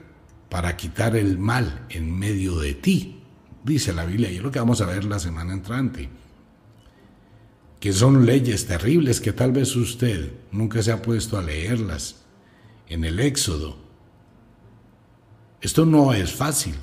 para 0.49 0.77
quitar 0.77 1.15
el 1.15 1.39
mal 1.39 1.87
en 1.91 2.19
medio 2.19 2.59
de 2.59 2.75
ti, 2.75 3.23
dice 3.63 3.93
la 3.93 4.05
Biblia, 4.05 4.31
y 4.31 4.37
es 4.37 4.43
lo 4.43 4.51
que 4.51 4.59
vamos 4.59 4.81
a 4.81 4.87
ver 4.87 5.05
la 5.05 5.19
semana 5.19 5.53
entrante, 5.53 6.09
que 7.79 7.93
son 7.93 8.27
leyes 8.27 8.67
terribles 8.67 9.21
que 9.21 9.33
tal 9.33 9.53
vez 9.53 9.77
usted 9.77 10.33
nunca 10.51 10.83
se 10.83 10.93
ha 10.93 11.01
puesto 11.01 11.39
a 11.39 11.43
leerlas 11.43 12.25
en 12.89 13.05
el 13.05 13.21
Éxodo. 13.21 13.79
Esto 15.61 15.87
no 15.87 16.13
es 16.13 16.33
fácil. 16.33 16.75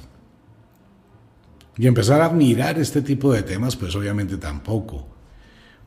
Y 1.78 1.86
empezar 1.86 2.22
a 2.22 2.30
mirar 2.30 2.80
este 2.80 3.02
tipo 3.02 3.32
de 3.34 3.44
temas, 3.44 3.76
pues 3.76 3.96
obviamente 3.96 4.38
tampoco. 4.38 5.17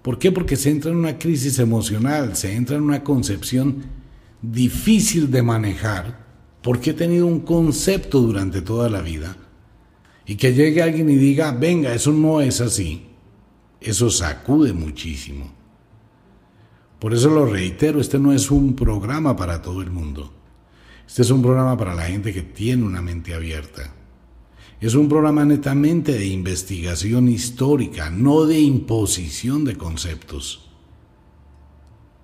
¿Por 0.03 0.19
qué? 0.19 0.33
Porque 0.33 0.57
se 0.57 0.71
entra 0.71 0.91
en 0.91 0.97
una 0.97 1.19
crisis 1.19 1.59
emocional, 1.59 2.37
se 2.37 2.55
entra 2.55 2.77
en 2.77 2.83
una 2.83 3.05
concepción 3.05 3.85
difícil 4.41 5.31
de 5.31 5.43
manejar, 5.43 6.27
porque 6.63 6.91
he 6.91 6.95
tenido 6.95 7.27
un 7.27 7.41
concepto 7.41 8.21
durante 8.21 8.63
toda 8.63 8.89
la 8.89 9.03
vida, 9.03 9.37
y 10.25 10.37
que 10.37 10.55
llegue 10.55 10.83
alguien 10.83 11.11
y 11.11 11.17
diga, 11.17 11.53
venga, 11.53 11.95
eso 11.95 12.13
no 12.13 12.41
es 12.41 12.61
así, 12.61 13.07
eso 13.81 14.11
sacude 14.11 14.73
muchísimo. 14.73 15.53
Por 16.99 17.15
eso 17.15 17.31
lo 17.31 17.47
reitero, 17.47 18.01
este 18.01 18.19
no 18.19 18.33
es 18.33 18.51
un 18.51 18.77
programa 18.77 19.37
para 19.37 19.61
todo 19.61 19.83
el 19.83 19.91
mundo, 19.91 20.33
este 21.07 21.23
es 21.23 21.31
un 21.31 21.43
programa 21.43 21.77
para 21.77 21.95
la 21.95 22.05
gente 22.05 22.33
que 22.33 22.43
tiene 22.43 22.85
una 22.85 23.03
mente 23.03 23.35
abierta. 23.35 23.95
Es 24.81 24.95
un 24.95 25.11
programa 25.11 25.45
netamente 25.45 26.13
de 26.13 26.27
investigación 26.27 27.29
histórica, 27.29 28.09
no 28.09 28.47
de 28.47 28.59
imposición 28.61 29.63
de 29.67 29.77
conceptos. 29.77 30.71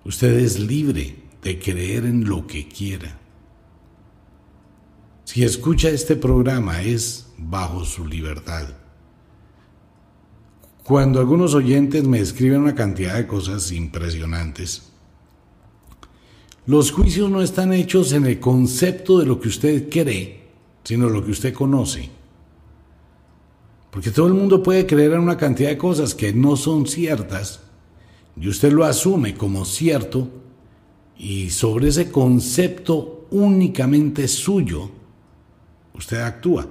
Usted 0.07 0.39
es 0.39 0.59
libre 0.59 1.17
de 1.43 1.59
creer 1.59 2.07
en 2.07 2.27
lo 2.27 2.47
que 2.47 2.67
quiera. 2.67 3.19
Si 5.25 5.45
escucha 5.45 5.91
este 5.91 6.17
programa 6.17 6.81
es 6.81 7.27
bajo 7.37 7.85
su 7.85 8.07
libertad. 8.07 8.69
Cuando 10.83 11.21
algunos 11.21 11.53
oyentes 11.53 12.05
me 12.05 12.21
escriben 12.21 12.63
una 12.63 12.75
cantidad 12.75 13.17
de 13.17 13.27
cosas 13.27 13.71
impresionantes, 13.71 14.93
los 16.65 16.91
juicios 16.91 17.29
no 17.29 17.43
están 17.43 17.75
hechos 17.75 18.13
en 18.13 18.25
el 18.25 18.41
concepto 18.41 19.19
de 19.19 19.27
lo 19.27 19.39
que 19.41 19.49
usted 19.49 19.91
cree, 19.91 20.49
sino 20.85 21.11
lo 21.11 21.23
que 21.23 21.33
usted 21.33 21.53
conoce. 21.53 22.16
Porque 23.97 24.11
todo 24.11 24.27
el 24.27 24.35
mundo 24.35 24.63
puede 24.63 24.85
creer 24.85 25.15
en 25.15 25.21
una 25.21 25.39
cantidad 25.39 25.71
de 25.71 25.79
cosas 25.79 26.15
que 26.15 26.31
no 26.35 26.57
son 26.57 26.87
ciertas 26.87 27.63
y 28.39 28.47
usted 28.47 28.71
lo 28.71 28.85
asume 28.85 29.35
como 29.35 29.65
cierto 29.65 30.29
y 31.17 31.49
sobre 31.49 31.89
ese 31.89 32.13
concepto 32.13 33.27
únicamente 33.31 34.29
suyo, 34.29 34.91
usted 35.95 36.21
actúa. 36.21 36.67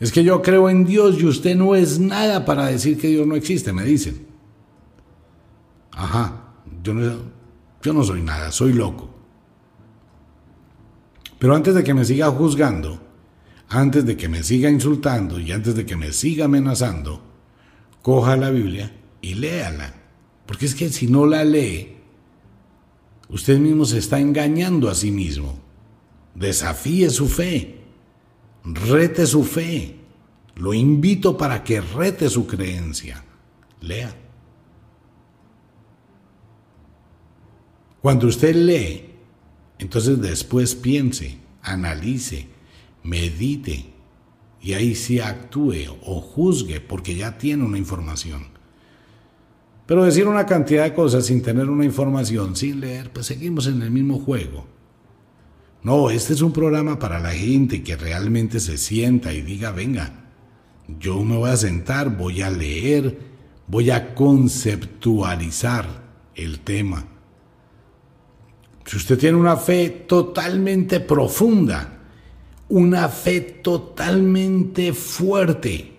Es 0.00 0.10
que 0.10 0.24
yo 0.24 0.42
creo 0.42 0.68
en 0.68 0.84
Dios 0.84 1.16
y 1.20 1.26
usted 1.26 1.54
no 1.54 1.76
es 1.76 2.00
nada 2.00 2.44
para 2.44 2.66
decir 2.66 2.98
que 2.98 3.06
Dios 3.06 3.24
no 3.24 3.36
existe, 3.36 3.72
me 3.72 3.84
dicen. 3.84 4.26
Ajá, 5.92 6.54
yo 6.82 6.92
no, 6.92 7.18
yo 7.82 7.92
no 7.92 8.02
soy 8.02 8.20
nada, 8.20 8.50
soy 8.50 8.72
loco. 8.72 9.10
Pero 11.38 11.54
antes 11.54 11.72
de 11.72 11.84
que 11.84 11.94
me 11.94 12.04
siga 12.04 12.32
juzgando, 12.32 13.05
antes 13.68 14.04
de 14.04 14.16
que 14.16 14.28
me 14.28 14.42
siga 14.42 14.70
insultando 14.70 15.38
y 15.40 15.52
antes 15.52 15.74
de 15.74 15.86
que 15.86 15.96
me 15.96 16.12
siga 16.12 16.44
amenazando, 16.46 17.22
coja 18.02 18.36
la 18.36 18.50
Biblia 18.50 18.96
y 19.20 19.34
léala. 19.34 19.94
Porque 20.46 20.66
es 20.66 20.74
que 20.74 20.88
si 20.90 21.08
no 21.08 21.26
la 21.26 21.44
lee, 21.44 21.96
Usted 23.28 23.58
mismo 23.58 23.84
se 23.84 23.98
está 23.98 24.20
engañando 24.20 24.88
a 24.88 24.94
sí 24.94 25.10
mismo. 25.10 25.58
Desafíe 26.34 27.10
su 27.10 27.28
fe. 27.28 27.80
Rete 28.64 29.26
su 29.26 29.44
fe. 29.44 29.96
Lo 30.56 30.72
invito 30.74 31.36
para 31.36 31.64
que 31.64 31.80
rete 31.80 32.28
su 32.28 32.46
creencia. 32.46 33.24
Lea. 33.80 34.14
Cuando 38.00 38.28
usted 38.28 38.54
lee, 38.54 39.14
entonces 39.78 40.20
después 40.20 40.76
piense, 40.76 41.38
analice, 41.62 42.48
medite 43.06 43.86
y 44.60 44.72
ahí 44.74 44.94
sí 44.94 45.20
actúe 45.20 45.96
o 46.04 46.20
juzgue 46.20 46.80
porque 46.80 47.14
ya 47.14 47.38
tiene 47.38 47.64
una 47.64 47.78
información. 47.78 48.48
Pero 49.86 50.04
decir 50.04 50.26
una 50.26 50.46
cantidad 50.46 50.82
de 50.82 50.94
cosas 50.94 51.26
sin 51.26 51.42
tener 51.42 51.70
una 51.70 51.84
información, 51.84 52.56
sin 52.56 52.80
leer, 52.80 53.12
pues 53.12 53.26
seguimos 53.26 53.68
en 53.68 53.80
el 53.82 53.92
mismo 53.92 54.18
juego. 54.18 54.66
No, 55.84 56.10
este 56.10 56.32
es 56.32 56.42
un 56.42 56.52
programa 56.52 56.98
para 56.98 57.20
la 57.20 57.30
gente 57.30 57.84
que 57.84 57.96
realmente 57.96 58.58
se 58.58 58.76
sienta 58.76 59.32
y 59.32 59.42
diga, 59.42 59.70
venga, 59.70 60.24
yo 60.98 61.22
me 61.22 61.36
voy 61.36 61.50
a 61.50 61.56
sentar, 61.56 62.16
voy 62.16 62.42
a 62.42 62.50
leer, 62.50 63.16
voy 63.68 63.92
a 63.92 64.16
conceptualizar 64.16 65.86
el 66.34 66.58
tema. 66.60 67.06
Si 68.84 68.96
usted 68.96 69.16
tiene 69.16 69.36
una 69.36 69.56
fe 69.56 69.88
totalmente 70.08 70.98
profunda, 70.98 71.95
una 72.68 73.08
fe 73.08 73.40
totalmente 73.40 74.92
fuerte, 74.92 75.92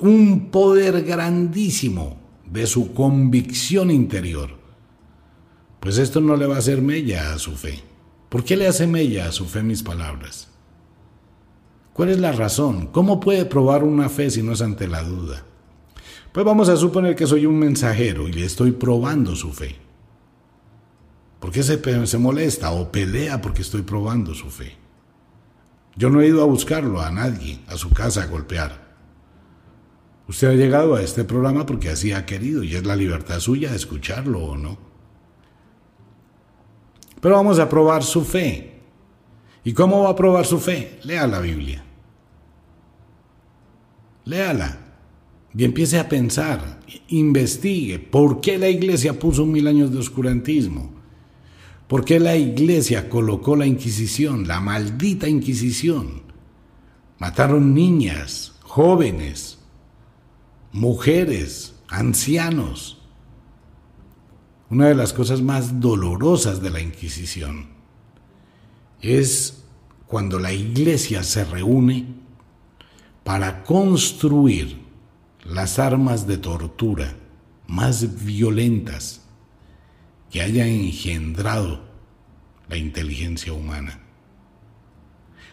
un 0.00 0.50
poder 0.50 1.02
grandísimo, 1.04 2.22
de 2.52 2.66
su 2.66 2.92
convicción 2.92 3.90
interior, 3.90 4.50
pues 5.80 5.96
esto 5.96 6.20
no 6.20 6.36
le 6.36 6.46
va 6.46 6.56
a 6.56 6.58
hacer 6.58 6.82
mella 6.82 7.32
a 7.32 7.38
su 7.38 7.52
fe. 7.52 7.80
¿Por 8.28 8.44
qué 8.44 8.56
le 8.56 8.66
hace 8.66 8.86
mella 8.86 9.26
a 9.26 9.32
su 9.32 9.46
fe 9.46 9.62
mis 9.62 9.82
palabras? 9.82 10.48
¿Cuál 11.94 12.10
es 12.10 12.18
la 12.18 12.32
razón? 12.32 12.88
¿Cómo 12.88 13.20
puede 13.20 13.44
probar 13.46 13.84
una 13.84 14.08
fe 14.08 14.30
si 14.30 14.42
no 14.42 14.52
es 14.52 14.60
ante 14.60 14.86
la 14.86 15.02
duda? 15.02 15.44
Pues 16.32 16.46
vamos 16.46 16.68
a 16.68 16.76
suponer 16.76 17.16
que 17.16 17.26
soy 17.26 17.46
un 17.46 17.58
mensajero 17.58 18.28
y 18.28 18.32
le 18.32 18.44
estoy 18.44 18.72
probando 18.72 19.34
su 19.34 19.52
fe. 19.52 19.76
¿Por 21.40 21.50
qué 21.50 21.62
se, 21.62 22.06
se 22.06 22.18
molesta 22.18 22.70
o 22.72 22.92
pelea 22.92 23.40
porque 23.40 23.62
estoy 23.62 23.82
probando 23.82 24.34
su 24.34 24.48
fe? 24.50 24.76
Yo 25.96 26.10
no 26.10 26.20
he 26.20 26.28
ido 26.28 26.42
a 26.42 26.46
buscarlo 26.46 27.00
a 27.00 27.10
nadie, 27.10 27.60
a 27.66 27.76
su 27.76 27.90
casa 27.90 28.22
a 28.22 28.26
golpear. 28.26 28.82
Usted 30.28 30.48
ha 30.48 30.54
llegado 30.54 30.94
a 30.94 31.02
este 31.02 31.24
programa 31.24 31.66
porque 31.66 31.90
así 31.90 32.12
ha 32.12 32.24
querido 32.24 32.62
y 32.62 32.74
es 32.74 32.86
la 32.86 32.96
libertad 32.96 33.40
suya 33.40 33.70
de 33.70 33.76
escucharlo 33.76 34.40
o 34.40 34.56
no. 34.56 34.78
Pero 37.20 37.36
vamos 37.36 37.58
a 37.58 37.68
probar 37.68 38.02
su 38.02 38.24
fe. 38.24 38.80
¿Y 39.64 39.72
cómo 39.74 40.04
va 40.04 40.10
a 40.10 40.16
probar 40.16 40.46
su 40.46 40.58
fe? 40.58 40.98
Lea 41.04 41.26
la 41.26 41.40
Biblia. 41.40 41.84
Léala 44.24 44.78
y 45.54 45.64
empiece 45.64 45.98
a 45.98 46.08
pensar, 46.08 46.80
investigue 47.08 47.98
por 47.98 48.40
qué 48.40 48.58
la 48.58 48.68
iglesia 48.68 49.18
puso 49.18 49.44
mil 49.44 49.66
años 49.66 49.92
de 49.92 49.98
oscurantismo, 49.98 50.91
por 51.92 52.06
qué 52.06 52.18
la 52.18 52.36
iglesia 52.36 53.10
colocó 53.10 53.54
la 53.54 53.66
Inquisición, 53.66 54.48
la 54.48 54.60
maldita 54.60 55.28
Inquisición. 55.28 56.22
Mataron 57.18 57.74
niñas, 57.74 58.54
jóvenes, 58.62 59.58
mujeres, 60.72 61.74
ancianos. 61.88 63.02
Una 64.70 64.88
de 64.88 64.94
las 64.94 65.12
cosas 65.12 65.42
más 65.42 65.80
dolorosas 65.80 66.62
de 66.62 66.70
la 66.70 66.80
Inquisición 66.80 67.66
es 69.02 69.62
cuando 70.06 70.38
la 70.38 70.54
iglesia 70.54 71.22
se 71.22 71.44
reúne 71.44 72.06
para 73.22 73.64
construir 73.64 74.80
las 75.44 75.78
armas 75.78 76.26
de 76.26 76.38
tortura 76.38 77.14
más 77.66 78.24
violentas 78.24 79.21
que 80.32 80.40
haya 80.40 80.66
engendrado 80.66 81.82
la 82.68 82.78
inteligencia 82.78 83.52
humana. 83.52 84.00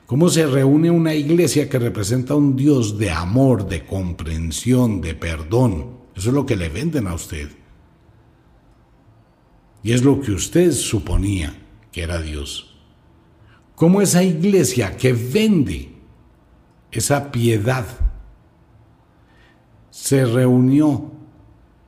¿Cómo 0.05 0.29
se 0.29 0.47
reúne 0.47 0.89
una 0.89 1.13
iglesia 1.13 1.69
que 1.69 1.77
representa 1.77 2.33
un 2.33 2.55
Dios 2.55 2.97
de 2.97 3.11
amor, 3.11 3.67
de 3.67 3.85
comprensión, 3.85 5.01
de 5.01 5.15
perdón? 5.15 5.97
Eso 6.15 6.29
es 6.29 6.33
lo 6.33 6.45
que 6.45 6.55
le 6.55 6.69
venden 6.69 7.07
a 7.07 7.13
usted. 7.13 7.49
Y 9.83 9.91
es 9.91 10.01
lo 10.01 10.21
que 10.21 10.31
usted 10.31 10.71
suponía 10.71 11.55
que 11.91 12.01
era 12.01 12.21
Dios. 12.21 12.77
¿Cómo 13.75 14.01
esa 14.01 14.23
iglesia 14.23 14.95
que 14.95 15.11
vende 15.11 15.91
esa 16.91 17.31
piedad 17.31 17.85
se 19.89 20.25
reunió 20.25 21.11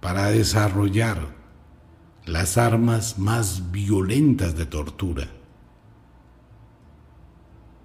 para 0.01 0.30
desarrollar 0.30 1.40
las 2.25 2.57
armas 2.57 3.17
más 3.17 3.71
violentas 3.71 4.55
de 4.55 4.65
tortura? 4.65 5.27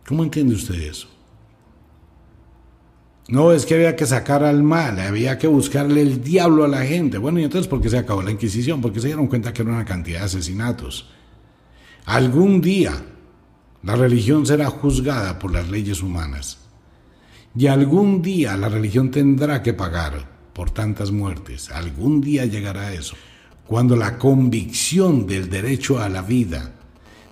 ¿Cómo 0.07 0.23
entiende 0.23 0.55
usted 0.55 0.75
eso? 0.75 1.09
No, 3.29 3.51
es 3.51 3.67
que 3.67 3.75
había 3.75 3.97
que 3.97 4.07
sacar 4.07 4.45
al 4.45 4.63
mal, 4.63 5.01
había 5.01 5.37
que 5.37 5.49
buscarle 5.49 6.01
el 6.01 6.23
diablo 6.23 6.65
a 6.65 6.69
la 6.69 6.85
gente. 6.85 7.19
Bueno, 7.19 7.41
y 7.41 7.45
entonces, 7.45 7.67
¿por 7.67 7.81
qué 7.81 7.89
se 7.89 7.99
acabó 7.99 8.23
la 8.23 8.31
Inquisición? 8.31 8.81
Porque 8.81 9.01
se 9.01 9.09
dieron 9.09 9.27
cuenta 9.27 9.53
que 9.53 9.63
era 9.63 9.73
una 9.73 9.85
cantidad 9.85 10.21
de 10.21 10.27
asesinatos. 10.27 11.11
Algún 12.05 12.61
día 12.61 12.93
la 13.83 13.97
religión 13.97 14.47
será 14.47 14.71
juzgada 14.71 15.39
por 15.39 15.53
las 15.53 15.69
leyes 15.69 16.03
humanas. 16.03 16.59
Y 17.57 17.67
algún 17.67 18.23
día 18.23 18.57
la 18.57 18.69
religión 18.69 19.11
tendrá 19.11 19.63
que 19.63 19.73
pagar 19.73 20.29
por 20.53 20.71
tantas 20.71 21.11
muertes. 21.11 21.71
Algún 21.71 22.21
día 22.21 22.45
llegará 22.45 22.93
eso. 22.93 23.17
Cuando 23.67 23.97
la 23.97 24.19
convicción 24.19 25.27
del 25.27 25.51
derecho 25.51 25.99
a 25.99 26.09
la 26.09 26.23
vida 26.23 26.73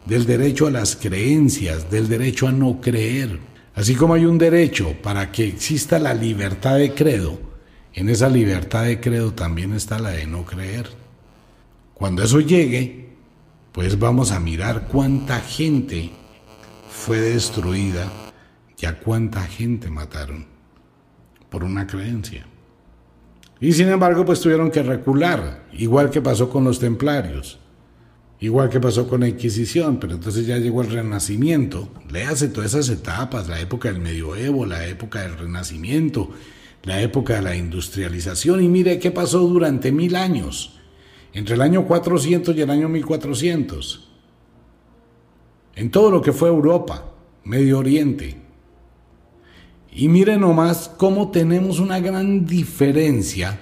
del 0.04 0.26
derecho 0.26 0.66
a 0.66 0.70
las 0.70 0.96
creencias, 0.96 1.90
del 1.90 2.08
derecho 2.08 2.46
a 2.46 2.52
no 2.52 2.80
creer. 2.80 3.38
Así 3.74 3.94
como 3.94 4.14
hay 4.14 4.24
un 4.24 4.38
derecho 4.38 4.94
para 5.02 5.32
que 5.32 5.46
exista 5.46 5.98
la 5.98 6.14
libertad 6.14 6.76
de 6.76 6.94
credo, 6.94 7.40
en 7.92 8.08
esa 8.08 8.28
libertad 8.28 8.84
de 8.84 9.00
credo 9.00 9.32
también 9.32 9.72
está 9.72 9.98
la 9.98 10.10
de 10.10 10.26
no 10.26 10.44
creer. 10.44 10.88
Cuando 11.94 12.22
eso 12.22 12.40
llegue, 12.40 13.08
pues 13.72 13.98
vamos 13.98 14.30
a 14.30 14.40
mirar 14.40 14.88
cuánta 14.88 15.40
gente 15.40 16.10
fue 16.88 17.18
destruida 17.18 18.10
y 18.78 18.86
a 18.86 18.98
cuánta 18.98 19.42
gente 19.42 19.90
mataron 19.90 20.46
por 21.48 21.64
una 21.64 21.86
creencia. 21.86 22.46
Y 23.64 23.72
sin 23.72 23.88
embargo, 23.88 24.26
pues 24.26 24.40
tuvieron 24.40 24.70
que 24.70 24.82
recular, 24.82 25.64
igual 25.72 26.10
que 26.10 26.20
pasó 26.20 26.50
con 26.50 26.64
los 26.64 26.78
templarios. 26.78 27.58
Igual 28.38 28.68
que 28.68 28.78
pasó 28.78 29.08
con 29.08 29.20
la 29.20 29.28
Inquisición, 29.28 29.98
pero 29.98 30.12
entonces 30.12 30.46
ya 30.46 30.58
llegó 30.58 30.82
el 30.82 30.90
Renacimiento. 30.90 31.88
Léase 32.10 32.48
todas 32.48 32.74
esas 32.74 32.90
etapas, 32.90 33.48
la 33.48 33.58
época 33.58 33.90
del 33.90 34.02
medioevo, 34.02 34.66
la 34.66 34.86
época 34.86 35.22
del 35.22 35.38
Renacimiento, 35.38 36.28
la 36.82 37.00
época 37.00 37.36
de 37.36 37.40
la 37.40 37.56
industrialización 37.56 38.62
y 38.62 38.68
mire 38.68 38.98
qué 38.98 39.10
pasó 39.10 39.38
durante 39.38 39.92
mil 39.92 40.14
años, 40.14 40.78
entre 41.32 41.54
el 41.54 41.62
año 41.62 41.86
400 41.86 42.54
y 42.54 42.60
el 42.60 42.68
año 42.68 42.90
1400. 42.90 44.10
En 45.76 45.90
todo 45.90 46.10
lo 46.10 46.20
que 46.20 46.34
fue 46.34 46.50
Europa, 46.50 47.14
Medio 47.44 47.78
Oriente. 47.78 48.43
Y 49.94 50.08
mire 50.08 50.36
nomás 50.36 50.90
cómo 50.96 51.30
tenemos 51.30 51.78
una 51.78 52.00
gran 52.00 52.44
diferencia 52.44 53.60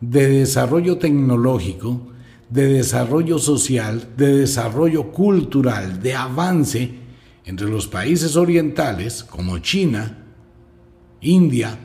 de 0.00 0.26
desarrollo 0.28 0.98
tecnológico 0.98 2.10
de 2.50 2.66
desarrollo 2.66 3.38
social, 3.38 4.08
de 4.16 4.38
desarrollo 4.38 5.12
cultural, 5.12 6.02
de 6.02 6.14
avance 6.14 6.90
entre 7.44 7.68
los 7.68 7.86
países 7.86 8.36
orientales 8.36 9.22
como 9.24 9.58
China, 9.58 10.26
India, 11.20 11.78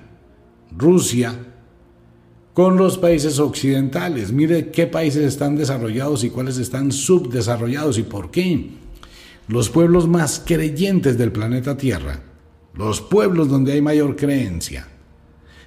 Rusia, 0.75 1.35
con 2.53 2.77
los 2.77 2.97
países 2.97 3.37
occidentales. 3.37 4.31
Mire 4.31 4.71
qué 4.71 4.87
países 4.87 5.23
están 5.23 5.55
desarrollados 5.55 6.23
y 6.23 6.29
cuáles 6.29 6.57
están 6.57 6.91
subdesarrollados 6.91 7.99
y 7.99 8.03
por 8.03 8.31
qué. 8.31 8.71
Los 9.47 9.69
pueblos 9.69 10.07
más 10.07 10.41
creyentes 10.43 11.17
del 11.17 11.31
planeta 11.31 11.77
Tierra, 11.77 12.23
los 12.75 13.01
pueblos 13.01 13.49
donde 13.49 13.73
hay 13.73 13.81
mayor 13.81 14.15
creencia, 14.15 14.87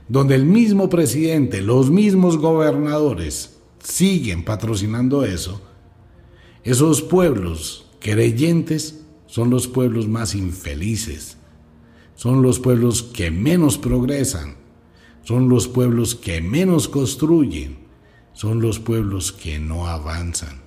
donde 0.08 0.34
el 0.34 0.44
mismo 0.44 0.88
presidente, 0.88 1.62
los 1.62 1.90
mismos 1.90 2.38
gobernadores, 2.38 3.58
siguen 3.82 4.44
patrocinando 4.44 5.24
eso, 5.24 5.60
esos 6.64 7.02
pueblos 7.02 7.86
creyentes 8.00 9.04
son 9.26 9.50
los 9.50 9.66
pueblos 9.68 10.08
más 10.08 10.34
infelices, 10.34 11.38
son 12.14 12.42
los 12.42 12.58
pueblos 12.58 13.02
que 13.02 13.30
menos 13.30 13.78
progresan, 13.78 14.56
son 15.22 15.48
los 15.48 15.68
pueblos 15.68 16.14
que 16.14 16.40
menos 16.40 16.88
construyen, 16.88 17.78
son 18.32 18.60
los 18.60 18.78
pueblos 18.78 19.32
que 19.32 19.58
no 19.58 19.86
avanzan. 19.86 20.60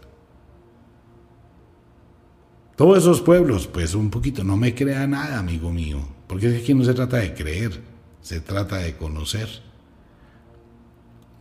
Todos 2.75 2.99
esos 2.99 3.21
pueblos, 3.21 3.67
pues 3.67 3.93
un 3.93 4.09
poquito, 4.09 4.43
no 4.43 4.57
me 4.57 4.73
crea 4.73 5.05
nada, 5.05 5.39
amigo 5.39 5.71
mío, 5.71 5.99
porque 6.31 6.47
aquí 6.47 6.73
no 6.73 6.85
se 6.85 6.93
trata 6.93 7.17
de 7.17 7.33
creer, 7.33 7.81
se 8.21 8.39
trata 8.39 8.77
de 8.77 8.95
conocer. 8.95 9.49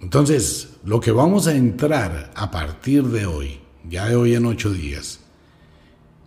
Entonces, 0.01 0.71
lo 0.83 0.99
que 0.99 1.13
vamos 1.13 1.47
a 1.47 1.55
entrar 1.55 2.33
a 2.35 2.51
partir 2.51 3.05
de 3.05 3.25
hoy, 3.25 3.61
ya 3.89 4.09
de 4.09 4.17
hoy 4.17 4.35
en 4.35 4.47
ocho 4.47 4.73
días, 4.73 5.21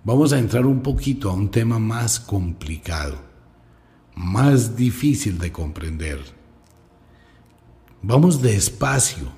vamos 0.05 0.31
a 0.31 0.39
entrar 0.39 0.65
un 0.65 0.81
poquito 0.81 1.29
a 1.29 1.33
un 1.33 1.51
tema 1.51 1.77
más 1.77 2.21
complicado, 2.21 3.17
más 4.15 4.77
difícil 4.77 5.39
de 5.39 5.51
comprender. 5.51 6.19
Vamos 8.01 8.41
despacio. 8.41 9.29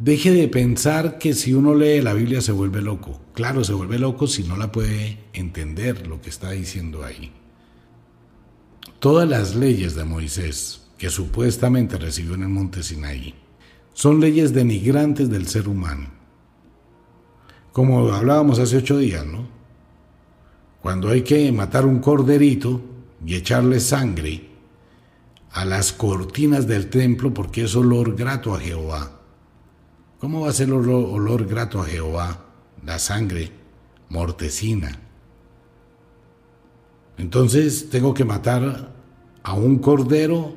Deje 0.00 0.32
de 0.32 0.48
pensar 0.48 1.18
que 1.18 1.34
si 1.34 1.54
uno 1.54 1.76
lee 1.76 2.00
la 2.00 2.14
Biblia 2.14 2.40
se 2.40 2.50
vuelve 2.50 2.82
loco. 2.82 3.20
Claro, 3.32 3.62
se 3.62 3.74
vuelve 3.74 4.00
loco 4.00 4.26
si 4.26 4.42
no 4.42 4.56
la 4.56 4.72
puede 4.72 5.20
entender 5.32 6.08
lo 6.08 6.20
que 6.20 6.30
está 6.30 6.50
diciendo 6.50 7.04
ahí. 7.04 7.32
Todas 8.98 9.28
las 9.28 9.54
leyes 9.54 9.94
de 9.94 10.04
Moisés, 10.04 10.82
que 10.98 11.10
supuestamente 11.10 11.98
recibió 11.98 12.34
en 12.34 12.42
el 12.42 12.48
monte 12.48 12.82
Sinaí, 12.82 13.34
son 13.94 14.20
leyes 14.20 14.52
denigrantes 14.52 15.28
del 15.28 15.48
ser 15.48 15.68
humano. 15.68 16.08
Como 17.72 18.12
hablábamos 18.12 18.58
hace 18.58 18.76
ocho 18.76 18.98
días, 18.98 19.26
¿no? 19.26 19.46
Cuando 20.80 21.10
hay 21.10 21.22
que 21.22 21.50
matar 21.52 21.86
un 21.86 22.00
corderito 22.00 22.80
y 23.24 23.34
echarle 23.34 23.80
sangre 23.80 24.48
a 25.52 25.64
las 25.64 25.92
cortinas 25.92 26.66
del 26.66 26.88
templo 26.88 27.32
porque 27.32 27.64
es 27.64 27.76
olor 27.76 28.16
grato 28.16 28.54
a 28.54 28.60
Jehová. 28.60 29.20
¿Cómo 30.18 30.42
va 30.42 30.50
a 30.50 30.52
ser 30.52 30.72
olor, 30.72 31.08
olor 31.10 31.46
grato 31.46 31.80
a 31.80 31.86
Jehová? 31.86 32.46
La 32.84 32.98
sangre 32.98 33.50
mortecina. 34.08 35.01
Entonces 37.18 37.90
tengo 37.90 38.14
que 38.14 38.24
matar 38.24 38.92
a 39.42 39.54
un 39.54 39.78
cordero 39.78 40.54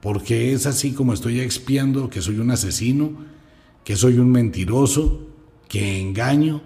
porque 0.00 0.52
es 0.52 0.66
así 0.66 0.92
como 0.92 1.12
estoy 1.12 1.40
expiando 1.40 2.08
que 2.08 2.22
soy 2.22 2.38
un 2.38 2.50
asesino, 2.50 3.12
que 3.84 3.96
soy 3.96 4.18
un 4.18 4.30
mentiroso, 4.30 5.26
que 5.68 6.00
engaño. 6.00 6.62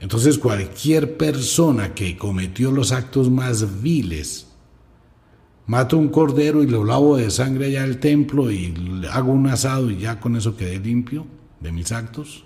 Entonces 0.00 0.38
cualquier 0.38 1.16
persona 1.16 1.94
que 1.94 2.16
cometió 2.16 2.70
los 2.70 2.92
actos 2.92 3.30
más 3.30 3.82
viles, 3.82 4.46
mato 5.66 5.98
un 5.98 6.08
cordero 6.08 6.62
y 6.62 6.66
lo 6.66 6.84
lavo 6.84 7.16
de 7.16 7.30
sangre 7.30 7.66
allá 7.66 7.82
al 7.82 7.98
templo 7.98 8.50
y 8.50 8.74
hago 9.10 9.32
un 9.32 9.48
asado 9.48 9.90
y 9.90 9.98
ya 9.98 10.20
con 10.20 10.36
eso 10.36 10.56
quedé 10.56 10.78
limpio 10.78 11.26
de 11.60 11.72
mis 11.72 11.90
actos. 11.90 12.44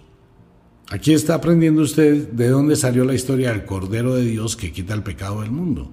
Aquí 0.90 1.12
está 1.12 1.34
aprendiendo 1.34 1.82
usted 1.82 2.28
de 2.28 2.48
dónde 2.48 2.76
salió 2.76 3.04
la 3.04 3.14
historia 3.14 3.50
del 3.50 3.64
Cordero 3.64 4.14
de 4.14 4.24
Dios 4.24 4.56
que 4.56 4.72
quita 4.72 4.94
el 4.94 5.02
pecado 5.02 5.40
del 5.40 5.50
mundo. 5.50 5.90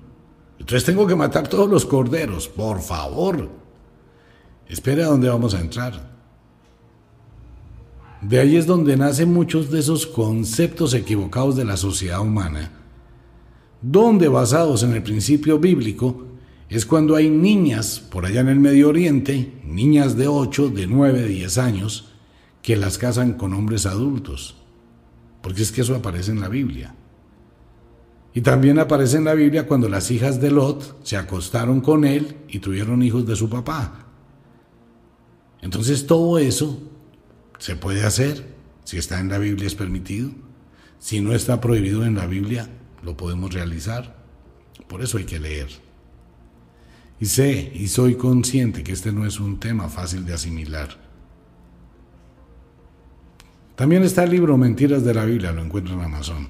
Entonces 0.59 0.85
tengo 0.85 1.07
que 1.07 1.15
matar 1.15 1.47
todos 1.47 1.69
los 1.69 1.85
corderos, 1.85 2.47
por 2.47 2.81
favor. 2.81 3.49
Espere 4.67 5.03
a 5.03 5.07
dónde 5.07 5.29
vamos 5.29 5.53
a 5.53 5.61
entrar. 5.61 6.09
De 8.21 8.39
ahí 8.39 8.57
es 8.57 8.65
donde 8.65 8.97
nacen 8.97 9.33
muchos 9.33 9.71
de 9.71 9.79
esos 9.79 10.05
conceptos 10.05 10.93
equivocados 10.93 11.55
de 11.55 11.63
la 11.63 11.77
sociedad 11.77 12.19
humana, 12.19 12.71
donde 13.81 14.27
basados 14.27 14.83
en 14.83 14.93
el 14.93 15.01
principio 15.01 15.57
bíblico 15.57 16.25
es 16.67 16.85
cuando 16.85 17.15
hay 17.15 17.29
niñas 17.29 17.99
por 17.99 18.25
allá 18.25 18.41
en 18.41 18.49
el 18.49 18.59
Medio 18.59 18.89
Oriente, 18.89 19.59
niñas 19.65 20.17
de 20.17 20.27
8, 20.27 20.69
de 20.69 20.85
9, 20.85 21.21
de 21.21 21.27
10 21.29 21.57
años, 21.57 22.11
que 22.61 22.75
las 22.75 22.97
casan 22.97 23.33
con 23.33 23.53
hombres 23.53 23.85
adultos, 23.85 24.57
porque 25.41 25.61
es 25.61 25.71
que 25.71 25.81
eso 25.81 25.95
aparece 25.95 26.31
en 26.31 26.41
la 26.41 26.49
Biblia. 26.49 26.95
Y 28.33 28.41
también 28.41 28.79
aparece 28.79 29.17
en 29.17 29.25
la 29.25 29.33
Biblia 29.33 29.67
cuando 29.67 29.89
las 29.89 30.11
hijas 30.11 30.39
de 30.39 30.51
Lot 30.51 31.05
se 31.05 31.17
acostaron 31.17 31.81
con 31.81 32.05
él 32.05 32.37
y 32.47 32.59
tuvieron 32.59 33.01
hijos 33.01 33.25
de 33.25 33.35
su 33.35 33.49
papá. 33.49 34.05
Entonces 35.61 36.05
todo 36.05 36.37
eso 36.37 36.79
se 37.57 37.75
puede 37.75 38.05
hacer 38.05 38.45
si 38.83 38.97
está 38.97 39.19
en 39.19 39.29
la 39.29 39.37
Biblia 39.37 39.67
es 39.67 39.75
permitido. 39.75 40.31
Si 40.99 41.21
no 41.21 41.33
está 41.33 41.61
prohibido 41.61 42.05
en 42.05 42.15
la 42.15 42.25
Biblia, 42.27 42.69
lo 43.03 43.15
podemos 43.15 43.53
realizar. 43.53 44.17
Por 44.87 45.01
eso 45.01 45.17
hay 45.17 45.25
que 45.25 45.39
leer. 45.39 45.69
Y 47.19 47.25
sé 47.25 47.71
y 47.75 47.87
soy 47.87 48.15
consciente 48.15 48.83
que 48.83 48.91
este 48.91 49.11
no 49.11 49.25
es 49.25 49.39
un 49.39 49.59
tema 49.59 49.89
fácil 49.89 50.25
de 50.25 50.33
asimilar. 50.33 51.08
También 53.79 54.03
está 54.03 54.25
el 54.25 54.31
libro 54.31 54.57
Mentiras 54.57 55.05
de 55.05 55.13
la 55.13 55.23
Biblia, 55.23 55.53
lo 55.53 55.63
encuentro 55.63 55.93
en 55.93 56.01
Amazon. 56.01 56.49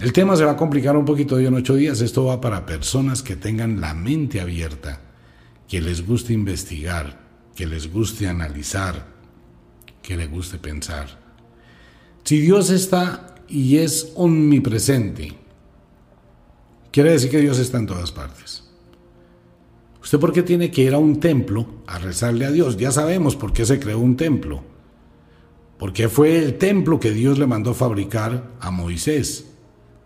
El 0.00 0.12
tema 0.12 0.34
se 0.34 0.44
va 0.44 0.50
a 0.50 0.56
complicar 0.56 0.96
un 0.96 1.04
poquito 1.04 1.36
hoy 1.36 1.46
en 1.46 1.54
ocho 1.54 1.76
días. 1.76 2.00
Esto 2.00 2.24
va 2.24 2.40
para 2.40 2.66
personas 2.66 3.22
que 3.22 3.36
tengan 3.36 3.80
la 3.80 3.94
mente 3.94 4.40
abierta, 4.40 5.00
que 5.68 5.80
les 5.80 6.04
guste 6.04 6.32
investigar, 6.32 7.20
que 7.54 7.66
les 7.66 7.92
guste 7.92 8.26
analizar, 8.26 9.06
que 10.02 10.16
les 10.16 10.28
guste 10.28 10.58
pensar. 10.58 11.06
Si 12.24 12.40
Dios 12.40 12.70
está 12.70 13.36
y 13.46 13.76
es 13.76 14.10
omnipresente, 14.16 15.34
quiere 16.90 17.12
decir 17.12 17.30
que 17.30 17.42
Dios 17.42 17.60
está 17.60 17.78
en 17.78 17.86
todas 17.86 18.10
partes. 18.10 18.64
¿Usted 20.02 20.18
por 20.18 20.32
qué 20.32 20.42
tiene 20.42 20.72
que 20.72 20.82
ir 20.82 20.94
a 20.94 20.98
un 20.98 21.20
templo 21.20 21.64
a 21.86 22.00
rezarle 22.00 22.44
a 22.44 22.50
Dios? 22.50 22.76
Ya 22.76 22.90
sabemos 22.90 23.36
por 23.36 23.52
qué 23.52 23.64
se 23.64 23.78
creó 23.78 24.00
un 24.00 24.16
templo. 24.16 24.71
Porque 25.82 26.08
fue 26.08 26.38
el 26.38 26.58
templo 26.58 27.00
que 27.00 27.10
Dios 27.10 27.40
le 27.40 27.46
mandó 27.48 27.74
fabricar 27.74 28.52
a 28.60 28.70
Moisés. 28.70 29.50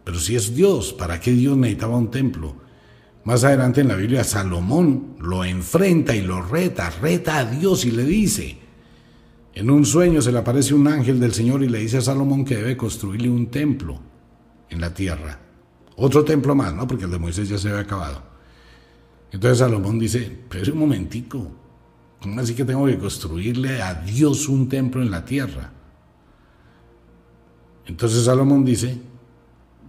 Pero 0.04 0.18
si 0.18 0.34
es 0.34 0.54
Dios, 0.54 0.94
¿para 0.94 1.20
qué 1.20 1.32
Dios 1.32 1.54
necesitaba 1.54 1.98
un 1.98 2.10
templo? 2.10 2.56
Más 3.24 3.44
adelante 3.44 3.82
en 3.82 3.88
la 3.88 3.96
Biblia 3.96 4.24
Salomón 4.24 5.16
lo 5.20 5.44
enfrenta 5.44 6.16
y 6.16 6.22
lo 6.22 6.40
reta, 6.40 6.88
reta 6.88 7.36
a 7.36 7.44
Dios 7.44 7.84
y 7.84 7.90
le 7.90 8.04
dice, 8.04 8.56
en 9.52 9.68
un 9.68 9.84
sueño 9.84 10.22
se 10.22 10.32
le 10.32 10.38
aparece 10.38 10.72
un 10.72 10.88
ángel 10.88 11.20
del 11.20 11.34
Señor 11.34 11.62
y 11.62 11.68
le 11.68 11.80
dice 11.80 11.98
a 11.98 12.00
Salomón 12.00 12.46
que 12.46 12.56
debe 12.56 12.74
construirle 12.74 13.28
un 13.28 13.48
templo 13.48 14.00
en 14.70 14.80
la 14.80 14.94
tierra. 14.94 15.38
Otro 15.96 16.24
templo 16.24 16.54
más, 16.54 16.72
¿no? 16.72 16.86
Porque 16.86 17.04
el 17.04 17.10
de 17.10 17.18
Moisés 17.18 17.50
ya 17.50 17.58
se 17.58 17.68
había 17.68 17.82
acabado. 17.82 18.22
Entonces 19.30 19.58
Salomón 19.58 19.98
dice, 19.98 20.38
pero 20.48 20.72
un 20.72 20.78
momentico, 20.78 21.36
¿cómo 21.36 21.65
así 22.38 22.54
que 22.54 22.64
tengo 22.64 22.86
que 22.86 22.98
construirle 22.98 23.82
a 23.82 23.94
Dios 23.94 24.48
un 24.48 24.68
templo 24.68 25.02
en 25.02 25.10
la 25.10 25.24
tierra? 25.24 25.72
Entonces 27.86 28.24
Salomón 28.24 28.64
dice, 28.64 28.98